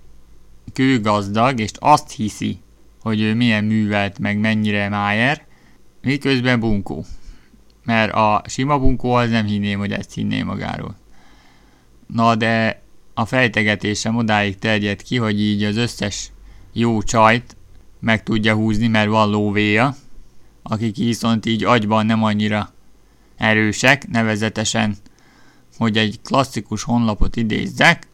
kőgazdag, 0.73 1.61
és 1.61 1.71
azt 1.79 2.11
hiszi, 2.11 2.61
hogy 3.01 3.21
ő 3.21 3.35
milyen 3.35 3.65
művelt, 3.65 4.19
meg 4.19 4.39
mennyire 4.39 4.89
májer, 4.89 5.47
miközben 6.03 6.61
bunkó. 6.61 7.05
Mert 7.85 8.13
a 8.13 8.43
sima 8.47 8.79
bunkó 8.79 9.13
az 9.13 9.31
nem 9.31 9.47
hinném, 9.47 9.79
hogy 9.79 9.93
ezt 9.93 10.15
hinné 10.15 10.43
magáról. 10.43 10.97
Na 12.07 12.35
de 12.35 12.86
a 13.19 13.25
fejtegetésem 13.25 14.17
odáig 14.17 14.59
terjed 14.59 15.03
ki, 15.03 15.17
hogy 15.17 15.41
így 15.41 15.63
az 15.63 15.77
összes 15.77 16.31
jó 16.73 17.03
csajt 17.03 17.57
meg 18.01 18.23
tudja 18.23 18.55
húzni, 18.55 18.87
mert 18.87 19.09
van 19.09 19.31
lóvéja, 19.31 19.97
akik 20.63 20.97
viszont 20.97 21.47
így 21.47 21.65
agyban 21.65 22.07
nem 22.07 22.25
annyira 22.25 22.73
erősek, 23.37 24.09
nevezetesen, 24.09 24.97
hogy 25.77 25.97
egy 25.97 26.21
klasszikus 26.23 26.83
honlapot 26.83 27.37
idézzek, 27.37 28.09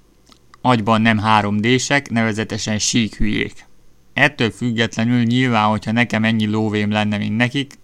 agyban 0.60 1.02
nem 1.02 1.20
3D-sek, 1.24 2.10
nevezetesen 2.10 2.78
sík 2.78 3.16
hülyék. 3.16 3.66
Ettől 4.12 4.50
függetlenül 4.50 5.22
nyilván, 5.22 5.68
hogyha 5.68 5.92
nekem 5.92 6.24
ennyi 6.24 6.46
lóvém 6.46 6.90
lenne, 6.90 7.16
mint 7.16 7.36
nekik, 7.36 7.78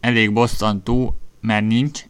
elég 0.00 0.32
bosszantó, 0.32 1.16
mert 1.40 1.66
nincs. 1.66 2.04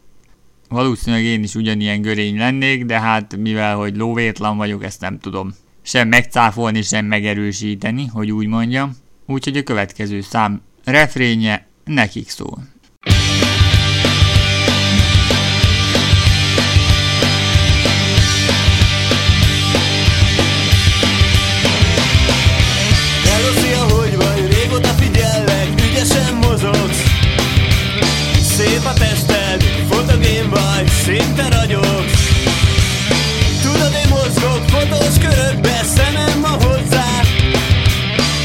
Valószínűleg 0.69 1.25
én 1.25 1.43
is 1.43 1.55
ugyanilyen 1.55 2.01
görény 2.01 2.37
lennék, 2.37 2.85
de 2.85 3.01
hát 3.01 3.37
mivel, 3.37 3.77
hogy 3.77 3.97
lóvétlan 3.97 4.57
vagyok, 4.57 4.85
ezt 4.85 5.01
nem 5.01 5.19
tudom 5.19 5.55
sem 5.83 6.09
megcáfolni, 6.09 6.83
sem 6.83 7.07
megerősíteni, 7.07 8.07
hogy 8.07 8.31
úgy 8.33 8.47
mondjam. 8.47 8.97
Úgyhogy 9.27 9.57
a 9.57 9.63
következő 9.63 10.21
szám 10.21 10.63
refrénye 10.85 11.67
nekik 11.85 12.29
szól. 12.29 12.74
Szinte 31.05 31.49
ragyogsz 31.49 32.23
Tudod, 33.63 33.95
én 34.03 34.09
mozgok 34.09 34.63
fotós 34.73 35.17
körökbe, 35.25 35.81
szemem 35.97 36.39
ma 36.41 36.55
hozzá. 36.65 37.09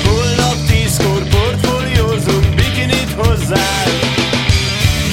Holnap 0.06 0.58
tízkor 0.68 1.22
portfóliózunk, 1.34 2.48
bikinit 2.56 3.12
hozzá. 3.22 3.68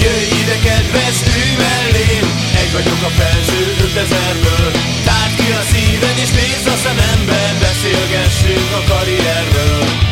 Jöjj 0.03 0.31
ide 0.41 0.59
kedves, 0.67 1.17
ülj 1.37 1.53
mellém. 1.63 2.27
Egy 2.61 2.73
vagyok 2.73 3.03
a 3.09 3.13
felső 3.19 3.61
ötezerből. 3.85 4.71
Tárd 5.05 5.33
ki 5.39 5.49
a 5.61 5.63
szíved 5.71 6.19
és 6.25 6.31
nézd 6.39 6.67
a 6.75 6.77
szemembe. 6.85 7.41
Beszélgessünk 7.61 8.71
a 8.79 8.83
karrierről 8.91 10.06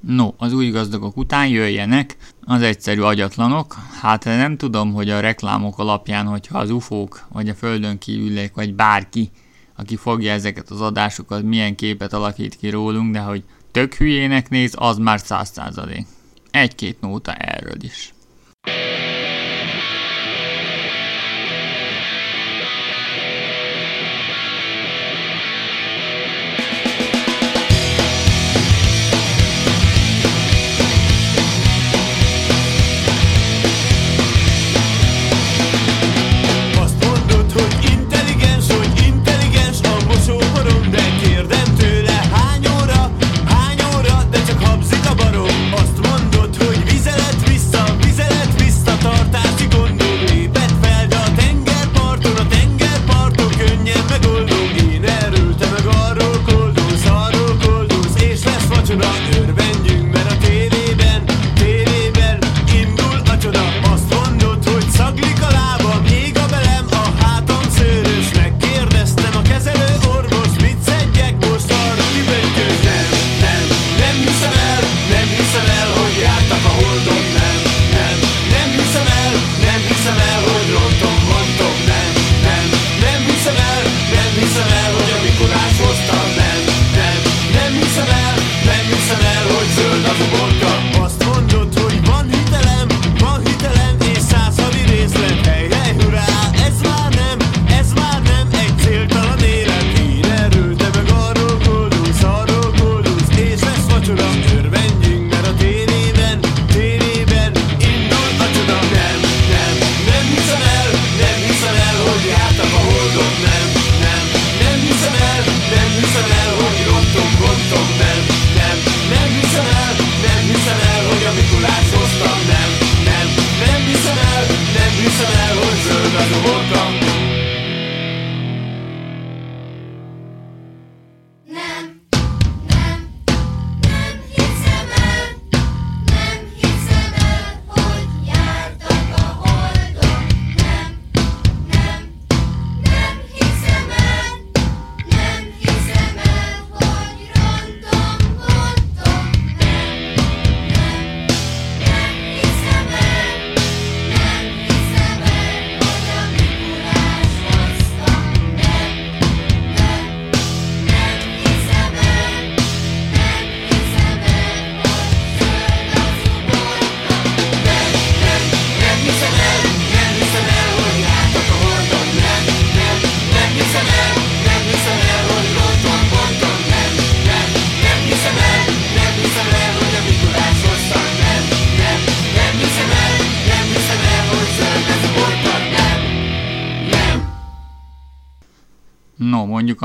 No, 0.00 0.32
az 0.36 0.52
új 0.52 0.70
gazdagok 0.70 1.16
után 1.16 1.48
jöjjenek 1.48 2.16
az 2.44 2.62
egyszerű 2.62 3.00
agyatlanok. 3.00 3.74
Hát 4.00 4.24
nem 4.24 4.56
tudom, 4.56 4.92
hogy 4.92 5.10
a 5.10 5.20
reklámok 5.20 5.78
alapján, 5.78 6.26
hogyha 6.26 6.58
az 6.58 6.70
ufók, 6.70 7.26
vagy 7.28 7.48
a 7.48 7.54
földön 7.54 7.98
kívüliek, 7.98 8.54
vagy 8.54 8.74
bárki, 8.74 9.30
aki 9.76 9.96
fogja 9.96 10.32
ezeket 10.32 10.70
az 10.70 10.80
adásokat, 10.80 11.42
milyen 11.42 11.74
képet 11.74 12.12
alakít 12.12 12.56
ki 12.56 12.68
rólunk, 12.68 13.12
de 13.12 13.20
hogy 13.20 13.42
tök 13.70 13.94
hülyének 13.94 14.48
néz, 14.48 14.74
az 14.76 14.98
már 14.98 15.20
száz 15.20 15.50
százalék. 15.52 16.06
Egy-két 16.50 17.00
nóta 17.00 17.34
erről 17.34 17.82
is. 17.82 18.14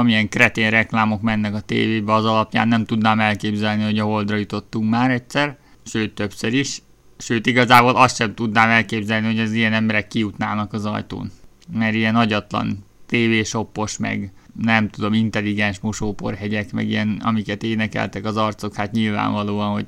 Amilyen 0.05 0.29
kretén 0.29 0.69
reklámok 0.69 1.21
mennek 1.21 1.53
a 1.53 1.59
tévébe, 1.59 2.13
az 2.13 2.25
alapján 2.25 2.67
nem 2.67 2.85
tudnám 2.85 3.19
elképzelni, 3.19 3.83
hogy 3.83 3.99
a 3.99 4.03
holdra 4.03 4.35
jutottunk 4.35 4.89
már 4.89 5.11
egyszer, 5.11 5.57
sőt 5.85 6.13
többször 6.13 6.53
is. 6.53 6.81
Sőt, 7.17 7.45
igazából 7.45 7.95
azt 7.95 8.15
sem 8.15 8.35
tudnám 8.35 8.69
elképzelni, 8.69 9.25
hogy 9.25 9.39
az 9.39 9.51
ilyen 9.51 9.73
emberek 9.73 10.07
kijutnának 10.07 10.73
az 10.73 10.85
ajtón. 10.85 11.31
Mert 11.73 11.93
ilyen 11.93 12.15
agyatlan 12.15 12.85
tévésoppos, 13.05 13.97
meg 13.97 14.31
nem 14.61 14.89
tudom, 14.89 15.13
intelligens 15.13 15.79
mosóporhegyek, 15.79 16.71
meg 16.71 16.89
ilyen, 16.89 17.21
amiket 17.23 17.63
énekeltek 17.63 18.25
az 18.25 18.37
arcok, 18.37 18.75
hát 18.75 18.91
nyilvánvalóan, 18.91 19.71
hogy 19.71 19.85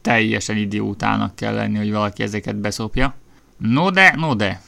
teljesen 0.00 0.56
idiótának 0.56 1.36
kell 1.36 1.54
lenni, 1.54 1.76
hogy 1.76 1.92
valaki 1.92 2.22
ezeket 2.22 2.56
beszopja. 2.56 3.14
No 3.58 3.90
de, 3.90 4.14
no 4.16 4.34
de, 4.34 4.60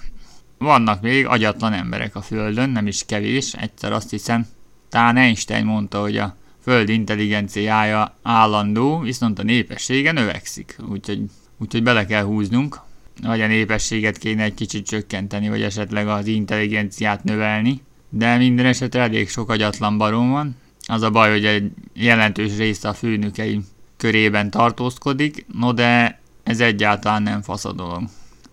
vannak 0.59 1.01
még 1.01 1.27
agyatlan 1.27 1.73
emberek 1.73 2.17
a 2.17 2.23
Földön, 2.23 2.71
nem 2.71 2.87
is 2.87 3.05
kevés, 3.07 3.53
egyszer 3.53 3.93
azt 3.93 4.11
hiszem, 4.11 4.47
talán 4.95 5.17
Einstein 5.17 5.65
mondta, 5.65 6.01
hogy 6.01 6.17
a 6.17 6.37
Föld 6.63 6.89
intelligenciája 6.89 8.17
állandó, 8.23 8.99
viszont 8.99 9.39
a 9.39 9.43
népessége 9.43 10.13
növekszik, 10.13 10.77
úgyhogy, 10.89 11.21
úgyhogy 11.59 11.83
bele 11.83 12.07
kell 12.07 12.23
húznunk, 12.23 12.81
vagy 13.23 13.41
a 13.41 13.47
népességet 13.47 14.19
kéne 14.19 14.43
egy 14.43 14.55
kicsit 14.55 14.87
csökkenteni, 14.87 15.49
vagy 15.49 15.63
esetleg 15.63 16.09
az 16.09 16.27
intelligenciát 16.27 17.25
növelni, 17.25 17.83
de 18.09 18.37
minden 18.37 18.67
esetre 18.67 19.01
elég 19.01 19.29
sok 19.29 19.51
agyatlan 19.51 19.99
barom 19.99 20.31
van. 20.31 20.57
Az 20.87 21.03
a 21.03 21.11
baj, 21.11 21.31
hogy 21.31 21.45
egy 21.45 21.71
jelentős 21.95 22.57
része 22.57 22.89
a 22.89 22.95
főnökeim 22.95 23.67
körében 23.97 24.51
tartózkodik, 24.51 25.47
no 25.53 25.73
de 25.73 26.21
ez 26.43 26.61
egyáltalán 26.61 27.23
nem 27.23 27.43
fasz 27.43 27.65
a 27.65 27.73
dolog. 27.73 28.03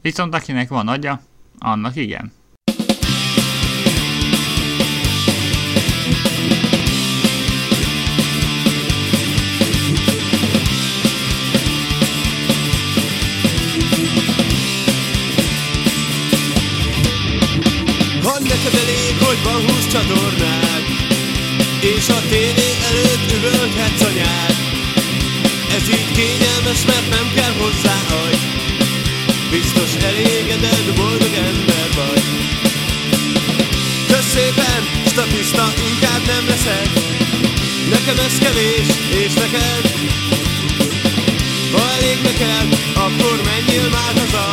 Viszont 0.01 0.33
akinek 0.33 0.69
van 0.69 0.87
agya, 0.87 1.21
annak 1.59 1.95
igen. 1.95 2.31
Csatornád 19.91 20.83
És 21.79 22.09
a 22.09 22.19
tévé 22.29 22.69
előtt 22.89 23.31
üvölthetsz 23.37 24.03
anyád 24.09 24.55
Ez 25.75 25.89
így 25.89 26.11
kényelmes, 26.11 26.85
mert 26.85 27.09
nem 27.09 27.31
kell 27.35 27.53
hozzá 27.61 27.97
agy. 28.23 28.39
Biztos 29.51 29.91
elégedett, 30.09 30.93
boldog 30.95 31.33
ember 31.33 31.89
vagy. 31.95 32.23
Kösz 34.07 34.31
szépen, 34.33 34.81
statiszta, 35.05 35.73
inkább 35.89 36.25
nem 36.25 36.47
leszek. 36.47 36.89
Nekem 37.89 38.17
ez 38.25 38.37
kevés, 38.37 38.87
és 39.23 39.33
neked. 39.33 39.83
Ha 41.71 41.91
elég 41.97 42.17
neked, 42.23 42.79
akkor 42.93 43.41
menjél 43.45 43.89
már 43.89 44.13
haza 44.19 44.50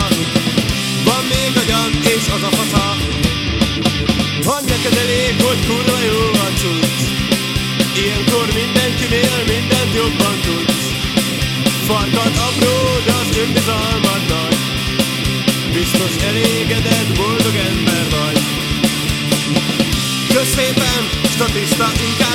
Biztos 15.91 16.17
elégedett, 16.25 17.17
boldog 17.17 17.55
ember 17.55 18.07
vagy. 18.11 18.39
Kösz 20.29 20.55
szépen, 20.55 21.03
statiszta, 21.31 21.87
inkább 22.11 22.28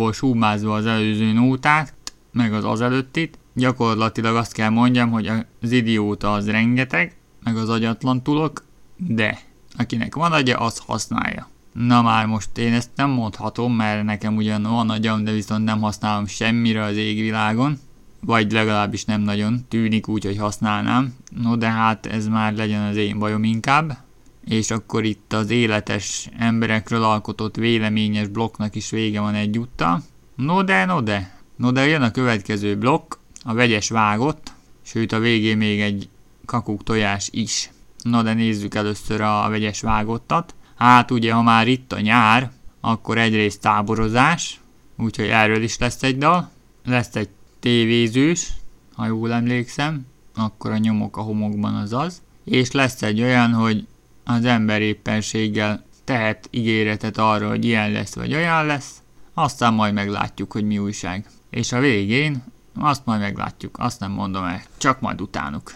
nagyjából 0.00 0.12
súmázva 0.12 0.74
az 0.74 0.86
előző 0.86 1.32
nótát, 1.32 1.94
meg 2.32 2.52
az 2.52 2.64
az 2.64 2.80
előttit, 2.80 3.38
gyakorlatilag 3.54 4.36
azt 4.36 4.52
kell 4.52 4.68
mondjam, 4.68 5.10
hogy 5.10 5.30
az 5.62 5.70
idióta 5.70 6.32
az 6.32 6.50
rengeteg, 6.50 7.16
meg 7.44 7.56
az 7.56 7.68
agyatlan 7.68 8.22
tulok, 8.22 8.64
de 8.96 9.38
akinek 9.76 10.14
van 10.14 10.32
agya, 10.32 10.58
az 10.58 10.78
használja. 10.86 11.48
Na 11.72 12.02
már 12.02 12.26
most 12.26 12.58
én 12.58 12.72
ezt 12.72 12.90
nem 12.94 13.10
mondhatom, 13.10 13.72
mert 13.72 14.04
nekem 14.04 14.36
ugyan 14.36 14.62
van 14.62 14.90
agyam, 14.90 15.24
de 15.24 15.32
viszont 15.32 15.64
nem 15.64 15.80
használom 15.80 16.26
semmire 16.26 16.82
az 16.82 16.96
égvilágon, 16.96 17.78
vagy 18.20 18.52
legalábbis 18.52 19.04
nem 19.04 19.20
nagyon, 19.20 19.64
tűnik 19.68 20.08
úgy, 20.08 20.24
hogy 20.24 20.36
használnám. 20.36 21.14
No 21.42 21.56
de 21.56 21.70
hát 21.70 22.06
ez 22.06 22.26
már 22.26 22.54
legyen 22.54 22.82
az 22.82 22.96
én 22.96 23.18
bajom 23.18 23.44
inkább. 23.44 23.96
És 24.44 24.70
akkor 24.70 25.04
itt 25.04 25.32
az 25.32 25.50
életes 25.50 26.28
emberekről 26.38 27.02
alkotott 27.02 27.56
véleményes 27.56 28.28
blokknak 28.28 28.74
is 28.74 28.90
vége 28.90 29.20
van 29.20 29.34
egyúttal. 29.34 30.02
No 30.34 30.62
de, 30.62 30.84
no 30.84 31.00
de. 31.00 31.38
No 31.56 31.70
de 31.70 31.86
jön 31.86 32.02
a 32.02 32.10
következő 32.10 32.76
blokk, 32.76 33.14
a 33.44 33.54
vegyes 33.54 33.88
vágott, 33.88 34.52
sőt 34.82 35.12
a 35.12 35.18
végén 35.18 35.56
még 35.56 35.80
egy 35.80 36.08
kakuk 36.44 36.82
tojás 36.82 37.28
is. 37.32 37.70
Na 38.02 38.22
de 38.22 38.34
nézzük 38.34 38.74
először 38.74 39.20
a 39.20 39.48
vegyes 39.48 39.80
vágottat. 39.80 40.54
Hát 40.76 41.10
ugye, 41.10 41.32
ha 41.32 41.42
már 41.42 41.68
itt 41.68 41.92
a 41.92 42.00
nyár, 42.00 42.50
akkor 42.80 43.18
egyrészt 43.18 43.60
táborozás, 43.60 44.60
úgyhogy 44.96 45.28
erről 45.28 45.62
is 45.62 45.78
lesz 45.78 46.02
egy 46.02 46.18
dal. 46.18 46.50
Lesz 46.84 47.16
egy 47.16 47.28
tévézős, 47.60 48.52
ha 48.94 49.06
jól 49.06 49.32
emlékszem, 49.32 50.06
akkor 50.34 50.70
a 50.70 50.78
nyomok 50.78 51.16
a 51.16 51.20
homokban 51.20 51.74
az 51.74 51.92
az. 51.92 52.22
És 52.44 52.70
lesz 52.70 53.02
egy 53.02 53.22
olyan, 53.22 53.52
hogy 53.52 53.86
az 54.30 54.44
ember 54.44 54.80
éppenséggel 54.80 55.84
tehet 56.04 56.48
ígéretet 56.50 57.18
arra, 57.18 57.48
hogy 57.48 57.64
ilyen 57.64 57.90
lesz 57.90 58.14
vagy 58.14 58.34
olyan 58.34 58.66
lesz, 58.66 59.02
aztán 59.34 59.74
majd 59.74 59.94
meglátjuk, 59.94 60.52
hogy 60.52 60.64
mi 60.64 60.78
újság. 60.78 61.26
És 61.50 61.72
a 61.72 61.78
végén 61.78 62.44
azt 62.74 63.04
majd 63.04 63.20
meglátjuk, 63.20 63.78
azt 63.78 64.00
nem 64.00 64.10
mondom 64.10 64.44
el, 64.44 64.62
csak 64.78 65.00
majd 65.00 65.20
utánuk. 65.20 65.72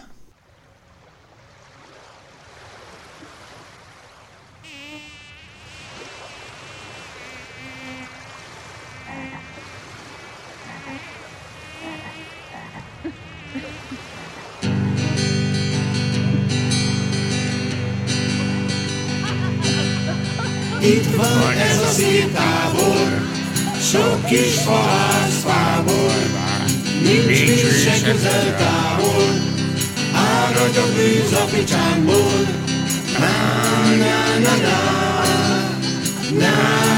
Itt 20.85 21.15
van 21.15 21.51
ez 21.51 21.81
a 21.81 21.91
szép 21.91 22.33
tábor, 22.33 23.27
sok 23.81 24.25
kis 24.25 24.53
fahászfából, 24.65 26.13
nincs 27.03 27.25
víz 27.25 27.83
se 27.83 28.01
közel 28.11 28.57
távol, 28.57 29.23
árad 30.13 30.77
a 30.77 30.93
bűz 30.95 31.31
a 31.33 31.45
picsámból. 31.55 32.47
Na, 33.19 33.27
na, 33.95 34.39
na, 34.39 34.55
na, 34.55 34.77
na, 36.31 36.45
na, 36.45 36.94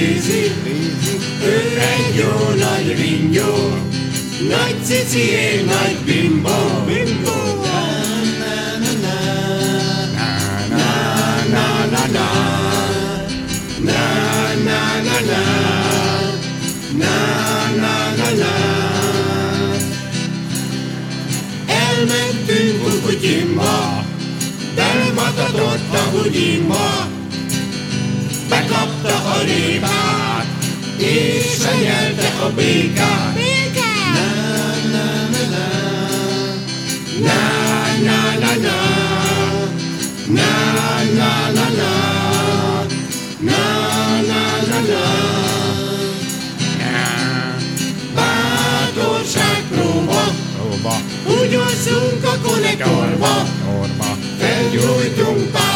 nézi, 0.00 0.52
ő 1.44 1.78
egy 1.78 2.14
jó 2.14 2.54
nagy 2.54 2.96
ringyó, 3.00 3.54
nagy 4.48 4.76
cici, 4.84 5.18
én 5.18 5.64
nagy 5.64 5.96
bimbó, 6.04 6.84
bimbó. 6.86 7.38
Elmentünk 21.66 22.82
kukutyimba, 22.82 24.04
belemagadott 24.74 25.94
a 25.94 26.10
bugyimba, 26.12 27.18
bekapta 28.70 29.30
a 29.30 29.42
rébát, 29.44 30.46
és 30.96 31.62
lenyelte 31.64 32.28
a 32.42 32.52
békát. 32.54 33.34
Na, 34.14 34.28
na, 34.92 35.04
na, 35.30 35.44
na, 35.50 35.66
na, 37.26 37.38
na, 38.04 38.20
na, 38.20 38.44
na, 38.44 38.76
na, 40.26 40.50
na, 41.16 41.50
na, 41.50 41.70
na, 41.70 41.98
na, 43.40 43.62
na, 44.28 44.42
na, 44.68 44.80
na. 44.88 45.04
Bátorság 48.14 49.62
próba, 49.70 50.22
Próba, 50.56 50.96
úgy 51.40 51.54
alszunk 51.54 52.24
a 52.24 52.48
konnektorba, 52.48 53.46
orba, 53.80 54.16
Felgyújtunk 54.38 55.50
pár 55.50 55.69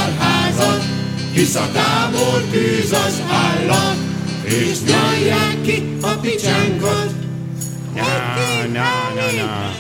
Visszatábor 1.45 2.43
tűz 2.51 2.93
az 2.93 3.23
állat, 3.31 3.97
és 4.45 4.79
nyalják 4.87 5.61
ki 5.63 5.97
a 6.03 6.09
picsánkot. 6.09 7.11
Na, 7.95 8.03
na, 8.73 8.89
na, 9.15 9.27
na. 9.37 9.73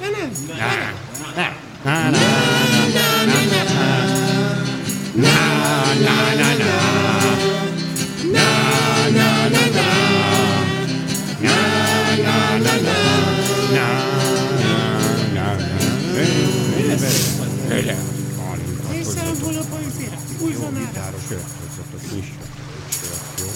Na, 0.00 0.08
na, 0.10 0.26
na. 0.56 1.48
Na, 1.84 2.10
na, 2.10 2.10
na, 2.10 2.26
na. 3.50 3.70
Na, 5.14 5.32
na, 5.94 6.14
na, 6.24 6.34
na. 6.34 6.39
Jó 20.52 20.68
gitáros 20.78 21.26
következetes 21.28 22.18
is. 22.18 22.32
Jó. 23.38 23.46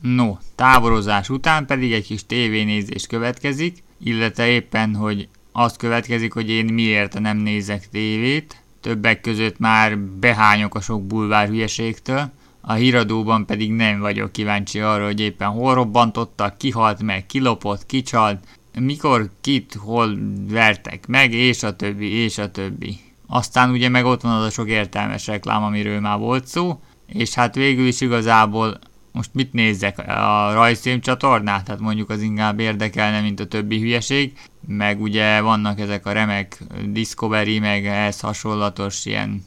No, 0.00 0.36
táborozás 0.54 1.28
után 1.28 1.66
pedig 1.66 1.92
egy 1.92 2.06
kis 2.06 2.26
tévénézés 2.26 3.06
következik, 3.06 3.82
illetve 4.04 4.46
éppen, 4.46 4.94
hogy 4.94 5.28
az 5.52 5.76
következik, 5.76 6.32
hogy 6.32 6.50
én 6.50 6.64
miért 6.64 7.20
nem 7.20 7.36
nézek 7.36 7.88
tévét, 7.88 8.62
többek 8.80 9.20
között 9.20 9.58
már 9.58 9.98
behányok 9.98 10.74
a 10.74 10.80
sok 10.80 11.06
bulvár 11.06 11.48
hülyeségtől, 11.48 12.30
a 12.60 12.72
híradóban 12.72 13.46
pedig 13.46 13.72
nem 13.72 14.00
vagyok 14.00 14.32
kíváncsi 14.32 14.80
arra, 14.80 15.04
hogy 15.04 15.20
éppen 15.20 15.48
hol 15.48 15.74
robbantottak, 15.74 16.58
kihalt 16.58 17.02
meg, 17.02 17.26
kilopott, 17.26 17.86
kicsalt, 17.86 18.44
mikor, 18.78 19.30
kit, 19.40 19.74
hol 19.74 20.18
vertek 20.48 21.06
meg, 21.06 21.32
és 21.32 21.62
a 21.62 21.76
többi, 21.76 22.12
és 22.12 22.38
a 22.38 22.50
többi. 22.50 22.98
Aztán 23.26 23.70
ugye 23.70 23.88
meg 23.88 24.04
ott 24.04 24.20
van 24.20 24.32
az 24.32 24.44
a 24.44 24.50
sok 24.50 24.68
értelmes 24.68 25.26
reklám, 25.26 25.62
amiről 25.62 26.00
már 26.00 26.18
volt 26.18 26.46
szó, 26.46 26.80
és 27.06 27.34
hát 27.34 27.54
végül 27.54 27.86
is 27.86 28.00
igazából 28.00 28.78
most 29.12 29.30
mit 29.32 29.52
nézzek, 29.52 29.98
a 29.98 30.52
rajzfilm 30.52 31.00
csatornát? 31.00 31.64
Tehát 31.64 31.80
mondjuk 31.80 32.10
az 32.10 32.22
inkább 32.22 32.60
érdekelne, 32.60 33.20
mint 33.20 33.40
a 33.40 33.46
többi 33.46 33.78
hülyeség, 33.78 34.38
meg 34.66 35.00
ugye 35.00 35.40
vannak 35.40 35.80
ezek 35.80 36.06
a 36.06 36.12
remek 36.12 36.62
Discovery, 36.86 37.58
meg 37.58 37.86
ehhez 37.86 38.20
hasonlatos 38.20 39.04
ilyen 39.04 39.44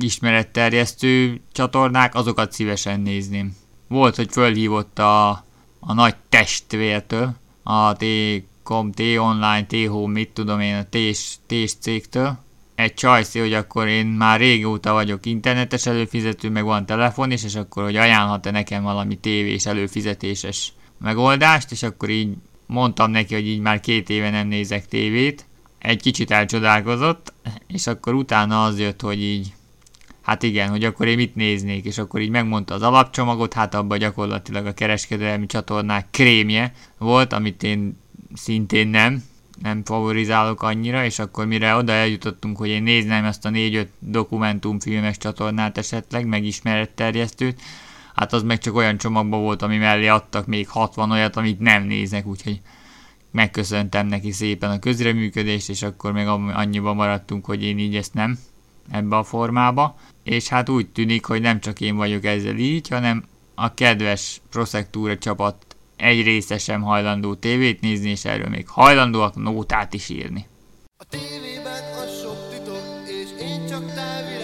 ismeretterjesztő 0.00 1.40
csatornák, 1.52 2.14
azokat 2.14 2.52
szívesen 2.52 3.00
nézném. 3.00 3.56
Volt, 3.88 4.16
hogy 4.16 4.30
fölhívott 4.30 4.98
a, 4.98 5.44
a 5.86 5.92
nagy 5.92 6.14
testvértől, 6.28 7.34
a 7.62 7.92
T-com, 7.92 8.92
T-online, 8.92 9.66
T-home, 9.66 10.12
mit 10.12 10.28
tudom 10.28 10.60
én, 10.60 10.74
a 10.74 10.86
T-s, 10.90 11.34
cégtől, 11.80 12.38
egy 12.74 12.94
csajszé, 12.94 13.40
hogy 13.40 13.52
akkor 13.52 13.86
én 13.86 14.06
már 14.06 14.40
régóta 14.40 14.92
vagyok 14.92 15.26
internetes 15.26 15.86
előfizető, 15.86 16.50
meg 16.50 16.64
van 16.64 16.86
telefon 16.86 17.30
is, 17.30 17.44
és 17.44 17.54
akkor 17.54 17.84
hogy 17.84 17.96
ajánlhat-e 17.96 18.50
nekem 18.50 18.82
valami 18.82 19.16
tévés 19.16 19.66
előfizetéses 19.66 20.72
megoldást, 20.98 21.70
és 21.70 21.82
akkor 21.82 22.10
így 22.10 22.34
mondtam 22.66 23.10
neki, 23.10 23.34
hogy 23.34 23.46
így 23.46 23.60
már 23.60 23.80
két 23.80 24.10
éve 24.10 24.30
nem 24.30 24.46
nézek 24.46 24.86
tévét. 24.86 25.46
Egy 25.78 26.02
kicsit 26.02 26.30
elcsodálkozott, 26.30 27.32
és 27.66 27.86
akkor 27.86 28.14
utána 28.14 28.64
az 28.64 28.78
jött, 28.78 29.00
hogy 29.00 29.22
így 29.22 29.52
Hát 30.26 30.42
igen, 30.42 30.68
hogy 30.68 30.84
akkor 30.84 31.06
én 31.06 31.16
mit 31.16 31.34
néznék, 31.34 31.84
és 31.84 31.98
akkor 31.98 32.20
így 32.20 32.30
megmondta 32.30 32.74
az 32.74 32.82
alapcsomagot, 32.82 33.52
hát 33.52 33.74
abban 33.74 33.98
gyakorlatilag 33.98 34.66
a 34.66 34.74
kereskedelmi 34.74 35.46
csatornák 35.46 36.06
krémje 36.10 36.72
volt, 36.98 37.32
amit 37.32 37.62
én 37.62 37.98
szintén 38.34 38.88
nem, 38.88 39.24
nem 39.62 39.84
favorizálok 39.84 40.62
annyira, 40.62 41.04
és 41.04 41.18
akkor 41.18 41.46
mire 41.46 41.74
oda 41.74 41.92
eljutottunk, 41.92 42.56
hogy 42.56 42.68
én 42.68 42.82
néznem 42.82 43.24
ezt 43.24 43.44
a 43.44 43.50
4-5 43.50 43.86
dokumentumfilmes 43.98 45.18
csatornát 45.18 45.78
esetleg, 45.78 46.26
meg 46.26 46.44
ismeretterjesztőt, 46.44 47.60
hát 48.14 48.32
az 48.32 48.42
meg 48.42 48.58
csak 48.58 48.74
olyan 48.74 48.96
csomagban 48.96 49.40
volt, 49.40 49.62
ami 49.62 49.76
mellé 49.76 50.06
adtak 50.06 50.46
még 50.46 50.68
60 50.68 51.10
olyat, 51.10 51.36
amit 51.36 51.60
nem 51.60 51.82
néznek, 51.82 52.26
úgyhogy 52.26 52.60
megköszöntem 53.30 54.06
neki 54.06 54.30
szépen 54.30 54.70
a 54.70 54.78
közreműködést, 54.78 55.68
és 55.68 55.82
akkor 55.82 56.12
még 56.12 56.26
annyiba 56.26 56.94
maradtunk, 56.94 57.44
hogy 57.44 57.62
én 57.62 57.78
így 57.78 57.96
ezt 57.96 58.14
nem 58.14 58.38
ebbe 58.90 59.16
a 59.16 59.24
formába. 59.24 59.96
És 60.26 60.48
hát 60.48 60.68
úgy 60.68 60.88
tűnik, 60.88 61.24
hogy 61.24 61.40
nem 61.40 61.60
csak 61.60 61.80
én 61.80 61.96
vagyok 61.96 62.24
ezzel 62.24 62.56
így, 62.56 62.88
hanem 62.88 63.24
a 63.54 63.74
kedves 63.74 64.40
Prosectúra 64.50 65.18
csapat 65.18 65.76
egy 65.96 66.22
része 66.22 66.58
sem 66.58 66.82
hajlandó 66.82 67.34
tévét 67.34 67.80
nézni, 67.80 68.10
és 68.10 68.24
erről 68.24 68.48
még 68.48 68.68
hajlandóak 68.68 69.34
nótát 69.34 69.94
is 69.94 70.08
írni. 70.08 70.46
A 70.98 71.04
tévében 71.04 71.82
az 72.02 72.20
sok 72.20 72.48
titok, 72.50 73.08
és 73.08 73.42
én 73.42 73.66
csak 73.68 73.94
távirányítok. 73.94 74.35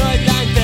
Összes 0.00 0.57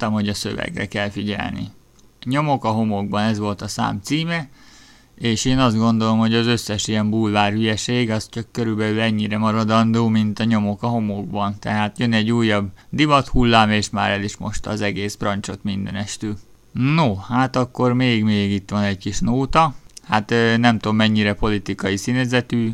mondtam, 0.00 0.22
hogy 0.22 0.28
a 0.28 0.34
szövegre 0.34 0.86
kell 0.86 1.08
figyelni. 1.08 1.68
Nyomok 2.24 2.64
a 2.64 2.68
homokban, 2.68 3.22
ez 3.22 3.38
volt 3.38 3.62
a 3.62 3.68
szám 3.68 4.00
címe, 4.02 4.48
és 5.14 5.44
én 5.44 5.58
azt 5.58 5.76
gondolom, 5.76 6.18
hogy 6.18 6.34
az 6.34 6.46
összes 6.46 6.88
ilyen 6.88 7.10
bulvár 7.10 7.52
hülyeség 7.52 8.10
az 8.10 8.28
csak 8.28 8.46
körülbelül 8.52 9.00
ennyire 9.00 9.38
maradandó, 9.38 10.08
mint 10.08 10.38
a 10.38 10.44
nyomok 10.44 10.82
a 10.82 10.86
homokban. 10.86 11.58
Tehát 11.58 11.98
jön 11.98 12.12
egy 12.12 12.32
újabb 12.32 12.68
divat 12.88 13.28
hullám, 13.28 13.70
és 13.70 13.90
már 13.90 14.10
el 14.10 14.22
is 14.22 14.36
most 14.36 14.66
az 14.66 14.80
egész 14.80 15.14
prancsot 15.14 15.62
mindenestül. 15.62 16.36
No, 16.72 17.14
hát 17.14 17.56
akkor 17.56 17.92
még-még 17.92 18.52
itt 18.52 18.70
van 18.70 18.82
egy 18.82 18.98
kis 18.98 19.20
nóta. 19.20 19.74
Hát 20.02 20.34
nem 20.56 20.78
tudom 20.78 20.96
mennyire 20.96 21.32
politikai 21.32 21.96
színezetű, 21.96 22.70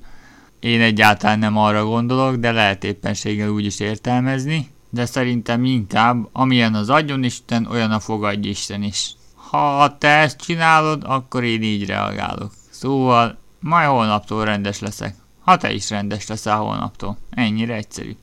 én 0.60 0.80
egyáltalán 0.80 1.38
nem 1.38 1.56
arra 1.56 1.84
gondolok, 1.84 2.36
de 2.36 2.52
lehet 2.52 2.84
éppenséggel 2.84 3.48
úgy 3.48 3.64
is 3.64 3.80
értelmezni, 3.80 4.71
de 4.92 5.06
szerintem 5.06 5.64
inkább, 5.64 6.28
amilyen 6.32 6.74
az 6.74 6.90
adjon 6.90 7.24
Isten, 7.24 7.66
olyan 7.66 7.90
a 7.90 8.00
fogadj 8.00 8.48
Isten 8.48 8.82
is. 8.82 9.14
Ha 9.34 9.98
te 9.98 10.08
ezt 10.08 10.40
csinálod, 10.40 11.02
akkor 11.06 11.44
én 11.44 11.62
így 11.62 11.86
reagálok. 11.86 12.52
Szóval, 12.70 13.38
majd 13.60 13.88
holnaptól 13.88 14.44
rendes 14.44 14.80
leszek. 14.80 15.14
Ha 15.40 15.56
te 15.56 15.72
is 15.72 15.90
rendes 15.90 16.26
leszel 16.26 16.56
holnaptól. 16.56 17.16
Ennyire 17.30 17.74
egyszerű. 17.74 18.16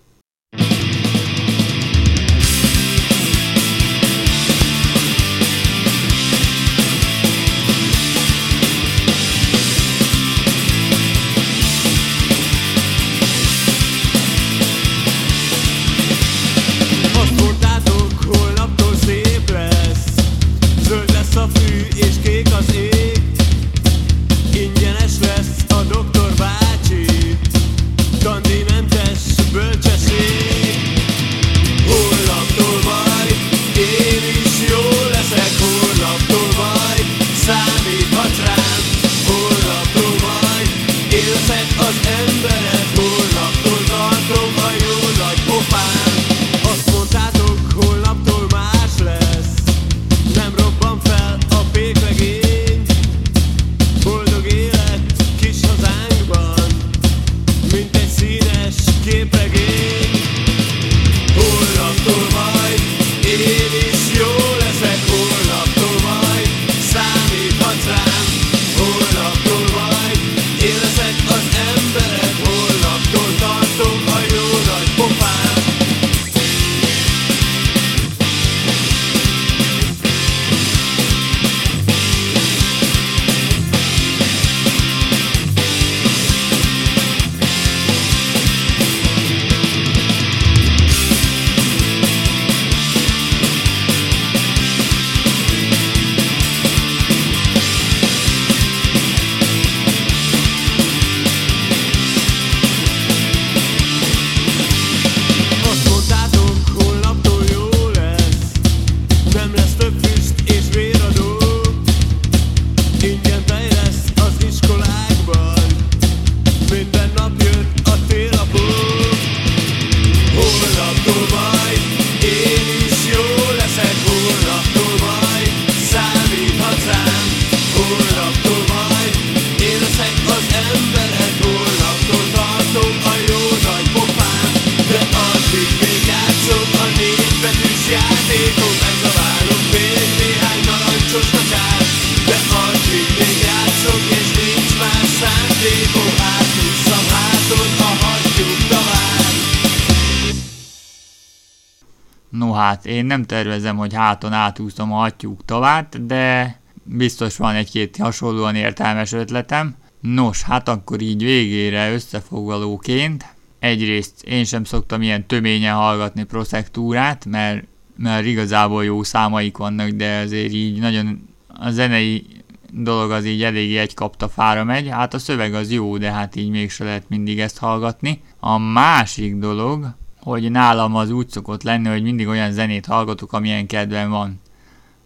Én 153.00 153.06
nem 153.06 153.24
tervezem, 153.24 153.78
hogy 153.78 153.94
háton 153.94 154.34
átúszom 154.34 154.94
a 154.94 154.98
hattyúk 154.98 155.46
tavát, 155.46 156.06
de 156.06 156.56
biztos 156.84 157.38
van 157.38 157.56
egy-két 157.56 157.98
hasonlóan 157.98 158.56
értelmes 158.56 159.12
ötletem. 159.12 159.76
Nos, 160.02 160.44
hát 160.44 160.70
akkor 160.70 161.02
így 161.02 161.24
végére 161.24 161.94
összefoglalóként, 161.94 163.26
egyrészt 163.60 164.24
én 164.24 164.44
sem 164.44 164.64
szoktam 164.64 165.02
ilyen 165.02 165.28
töményen 165.28 165.76
hallgatni 165.76 166.24
proszektúrát, 166.24 167.26
mert, 167.26 167.64
mert 167.98 168.26
igazából 168.26 168.84
jó 168.84 169.04
számaik 169.04 169.58
vannak, 169.58 169.90
de 169.90 170.20
azért 170.20 170.54
így 170.54 170.80
nagyon 170.80 171.30
a 171.48 171.70
zenei 171.70 172.26
dolog 172.72 173.12
az 173.12 173.26
így 173.26 173.44
eléggé 173.44 173.78
egy 173.78 173.94
kapta 173.94 174.28
fára 174.28 174.64
megy, 174.64 174.90
hát 174.90 175.14
a 175.14 175.20
szöveg 175.20 175.54
az 175.54 175.72
jó, 175.72 175.98
de 175.98 176.12
hát 176.12 176.36
így 176.36 176.50
mégse 176.50 176.84
lehet 176.84 177.10
mindig 177.10 177.40
ezt 177.40 177.58
hallgatni. 177.58 178.22
A 178.40 178.58
másik 178.58 179.36
dolog, 179.36 179.96
hogy 180.22 180.52
nálam 180.52 180.96
az 180.96 181.10
úgy 181.10 181.30
szokott 181.30 181.64
lenni, 181.64 181.88
hogy 181.88 182.04
mindig 182.04 182.28
olyan 182.28 182.52
zenét 182.52 182.86
hallgatok, 182.86 183.34
amilyen 183.34 183.68
kedvem 183.68 184.10
van. 184.10 184.42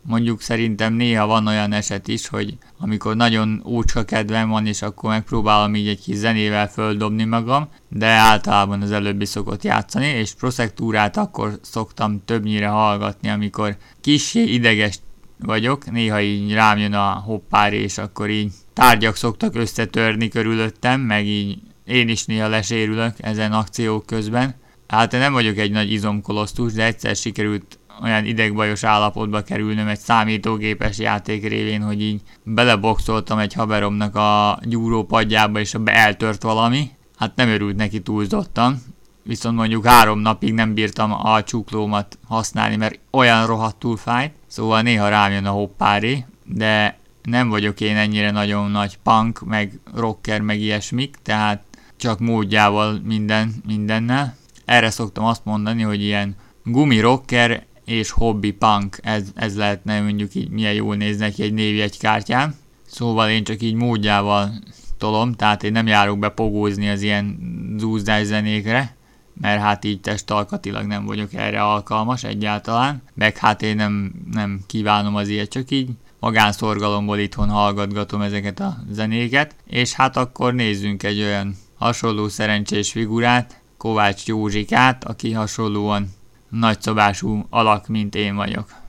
Mondjuk 0.06 0.42
szerintem 0.42 0.94
néha 0.94 1.26
van 1.26 1.48
olyan 1.48 1.72
eset 1.72 2.08
is, 2.08 2.28
hogy 2.28 2.58
amikor 2.80 3.16
nagyon 3.16 3.62
ócska 3.66 4.04
kedvem 4.04 4.50
van, 4.50 4.66
és 4.66 4.82
akkor 4.82 5.10
megpróbálom 5.10 5.76
így 5.76 5.88
egy 5.88 6.02
kis 6.02 6.16
zenével 6.16 6.70
földobni 6.70 7.24
magam, 7.24 7.68
de 7.88 8.08
általában 8.08 8.82
az 8.82 8.92
előbbi 8.92 9.26
szokott 9.26 9.64
játszani, 9.64 10.06
és 10.06 10.34
proszektúrát 10.34 11.18
akkor 11.18 11.60
szoktam 11.62 12.22
többnyire 12.26 12.68
hallgatni, 12.68 13.30
amikor 13.30 13.78
kissé 14.02 14.44
ideges 14.44 15.00
vagyok, 15.40 15.92
néha 15.92 16.22
így 16.22 16.54
rám 16.54 16.78
jön 16.78 16.94
a 16.94 17.12
hoppár, 17.12 17.74
és 17.74 17.98
akkor 17.98 18.30
így 18.30 18.52
tárgyak 18.74 19.16
szoktak 19.16 19.56
összetörni 19.56 20.28
körülöttem, 20.28 21.02
meg 21.02 21.26
így 21.26 21.58
én 21.86 22.10
is 22.10 22.26
néha 22.26 22.48
lesérülök 22.48 23.16
ezen 23.18 23.52
akciók 23.52 24.06
közben. 24.06 24.56
Hát 24.94 25.14
én 25.14 25.20
nem 25.20 25.34
vagyok 25.34 25.58
egy 25.58 25.72
nagy 25.72 25.92
izomkolosztus, 25.92 26.74
de 26.74 26.86
egyszer 26.86 27.16
sikerült 27.16 27.80
olyan 28.04 28.26
idegbajos 28.26 28.84
állapotba 28.84 29.42
kerülnöm 29.42 29.88
egy 29.88 30.00
számítógépes 30.00 30.98
játék 31.00 31.48
révén, 31.48 31.82
hogy 31.82 32.02
így 32.02 32.22
beleboxoltam 32.44 33.38
egy 33.38 33.54
haveromnak 33.54 34.16
a 34.16 34.60
gyúrópadjába, 34.62 35.60
és 35.60 35.76
be 35.80 35.94
eltört 35.94 36.44
valami. 36.44 36.90
Hát 37.18 37.36
nem 37.36 37.50
örült 37.50 37.76
neki 37.76 38.02
túlzottan, 38.02 38.82
viszont 39.24 39.56
mondjuk 39.56 39.86
három 39.86 40.20
napig 40.20 40.54
nem 40.54 40.74
bírtam 40.74 41.12
a 41.12 41.44
csuklómat 41.44 42.20
használni, 42.28 42.76
mert 42.76 43.00
olyan 43.12 43.46
rohadtul 43.46 43.98
fájt, 43.98 44.34
szóval 44.48 44.82
néha 44.82 45.10
rám 45.10 45.32
jön 45.32 45.46
a 45.46 45.52
hoppári, 45.52 46.26
de 46.46 46.98
nem 47.24 47.50
vagyok 47.50 47.82
én 47.82 47.96
ennyire 47.96 48.32
nagyon 48.32 48.72
nagy 48.72 48.98
punk, 49.04 49.46
meg 49.46 49.80
rocker, 49.96 50.42
meg 50.42 50.60
ilyesmik, 50.60 51.16
tehát 51.22 51.64
csak 51.98 52.20
módjával 52.20 53.00
minden, 53.04 53.54
mindennel. 53.68 54.42
Erre 54.66 54.90
szoktam 54.90 55.26
azt 55.26 55.46
mondani, 55.46 55.82
hogy 55.82 56.02
ilyen 56.02 56.36
gumi 56.64 57.00
rocker 57.00 57.66
és 57.86 58.12
hobby 58.12 58.52
punk, 58.52 59.00
ez, 59.02 59.24
ez 59.36 59.58
lehetne 59.58 60.02
mondjuk 60.02 60.36
így 60.36 60.50
milyen 60.50 60.74
jól 60.74 60.96
néz 60.96 61.18
neki 61.18 61.44
egy 61.44 61.80
egy 61.80 62.00
kártyán. 62.00 62.56
Szóval 62.86 63.30
én 63.30 63.44
csak 63.44 63.62
így 63.62 63.74
módjával 63.74 64.52
tolom, 64.98 65.34
tehát 65.34 65.64
én 65.64 65.72
nem 65.72 65.88
járok 65.88 66.20
be 66.20 66.30
pogózni 66.30 66.90
az 66.90 67.02
ilyen 67.02 67.38
zúzdás 67.78 68.26
zenékre, 68.26 68.96
mert 69.42 69.62
hát 69.62 69.86
így 69.86 70.02
testalkatilag 70.02 70.86
nem 70.86 71.06
vagyok 71.06 71.34
erre 71.34 71.62
alkalmas 71.62 72.24
egyáltalán, 72.24 73.02
meg 73.14 73.38
hát 73.38 73.62
én 73.62 73.76
nem, 73.76 74.12
nem 74.32 74.60
kívánom 74.68 75.16
az 75.16 75.28
ilyet, 75.28 75.50
csak 75.50 75.72
így 75.72 75.90
magánszorgalomból 76.20 77.18
itthon 77.18 77.50
hallgatgatom 77.50 78.22
ezeket 78.22 78.60
a 78.60 78.78
zenéket, 78.90 79.56
és 79.66 79.94
hát 79.94 80.18
akkor 80.18 80.54
nézzünk 80.54 81.04
egy 81.04 81.22
olyan 81.22 81.56
hasonló 81.78 82.28
szerencsés 82.28 82.92
figurát, 82.92 83.62
Kovács 83.84 84.26
Józsikát, 84.28 85.04
aki 85.04 85.32
hasonlóan 85.32 86.14
nagyszabású 86.50 87.46
alak, 87.50 87.88
mint 87.88 88.16
én 88.16 88.36
vagyok. 88.36 88.83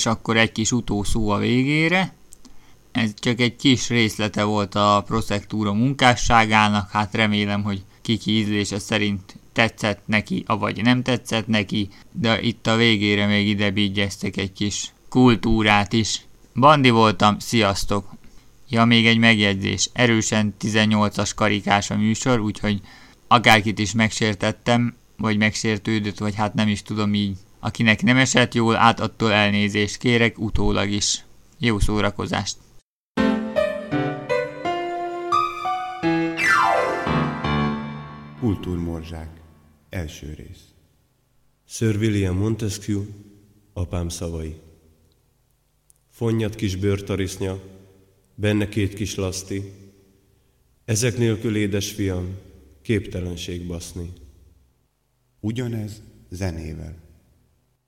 És 0.00 0.06
akkor 0.06 0.36
egy 0.36 0.52
kis 0.52 0.72
utószó 0.72 1.28
a 1.28 1.38
végére. 1.38 2.12
Ez 2.92 3.10
csak 3.18 3.40
egy 3.40 3.56
kis 3.56 3.88
részlete 3.88 4.44
volt 4.44 4.74
a 4.74 5.04
Prosektúra 5.06 5.72
munkásságának, 5.72 6.90
hát 6.90 7.14
remélem, 7.14 7.62
hogy 7.62 7.82
kiki 8.02 8.30
ízlése 8.30 8.78
szerint 8.78 9.36
tetszett 9.52 10.00
neki, 10.04 10.44
avagy 10.46 10.82
nem 10.82 11.02
tetszett 11.02 11.46
neki, 11.46 11.88
de 12.12 12.42
itt 12.42 12.66
a 12.66 12.76
végére 12.76 13.26
még 13.26 13.48
ide 13.48 13.70
bígyeztek 13.70 14.36
egy 14.36 14.52
kis 14.52 14.92
kultúrát 15.08 15.92
is. 15.92 16.24
Bandi 16.54 16.90
voltam, 16.90 17.38
sziasztok! 17.38 18.14
Ja, 18.68 18.84
még 18.84 19.06
egy 19.06 19.18
megjegyzés. 19.18 19.90
Erősen 19.92 20.54
18-as 20.60 21.30
karikás 21.36 21.90
a 21.90 21.96
műsor, 21.96 22.40
úgyhogy 22.40 22.80
akárkit 23.28 23.78
is 23.78 23.92
megsértettem, 23.92 24.96
vagy 25.16 25.36
megsértődött, 25.36 26.18
vagy 26.18 26.34
hát 26.34 26.54
nem 26.54 26.68
is 26.68 26.82
tudom 26.82 27.14
így. 27.14 27.36
Akinek 27.60 28.02
nem 28.02 28.16
esett 28.16 28.54
jól, 28.54 28.76
át 28.76 29.00
attól 29.00 29.32
elnézést 29.32 29.96
kérek, 29.96 30.38
utólag 30.38 30.90
is. 30.90 31.24
Jó 31.58 31.78
szórakozást! 31.78 32.56
Kultúrmorzsák. 38.38 39.40
Első 39.88 40.34
rész. 40.34 40.64
Sir 41.66 41.96
William 41.96 42.36
Montesquieu, 42.36 43.04
apám 43.72 44.08
szavai. 44.08 44.60
Fonnyat 46.10 46.54
kis 46.54 46.76
bőrtarisznya, 46.76 47.60
benne 48.34 48.68
két 48.68 48.94
kis 48.94 49.14
laszti, 49.14 49.72
ezek 50.84 51.16
nélkül 51.16 51.56
édesfiam, 51.56 52.36
képtelenség 52.82 53.66
baszni. 53.66 54.12
Ugyanez 55.40 56.02
zenével. 56.28 57.09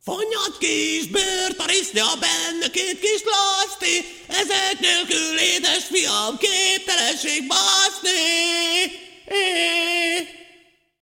Fonyat 0.05 0.59
kis 0.59 1.07
bőrtarisznya, 1.07 2.07
benne 2.21 2.71
két 2.71 3.01
kis 3.01 3.23
laszti, 3.25 4.05
ezek 4.29 4.81
nélkül 4.81 5.39
édesfiam, 5.39 6.39
képtelenség 6.39 7.47
baszni. 7.47 8.21
É, 9.27 10.41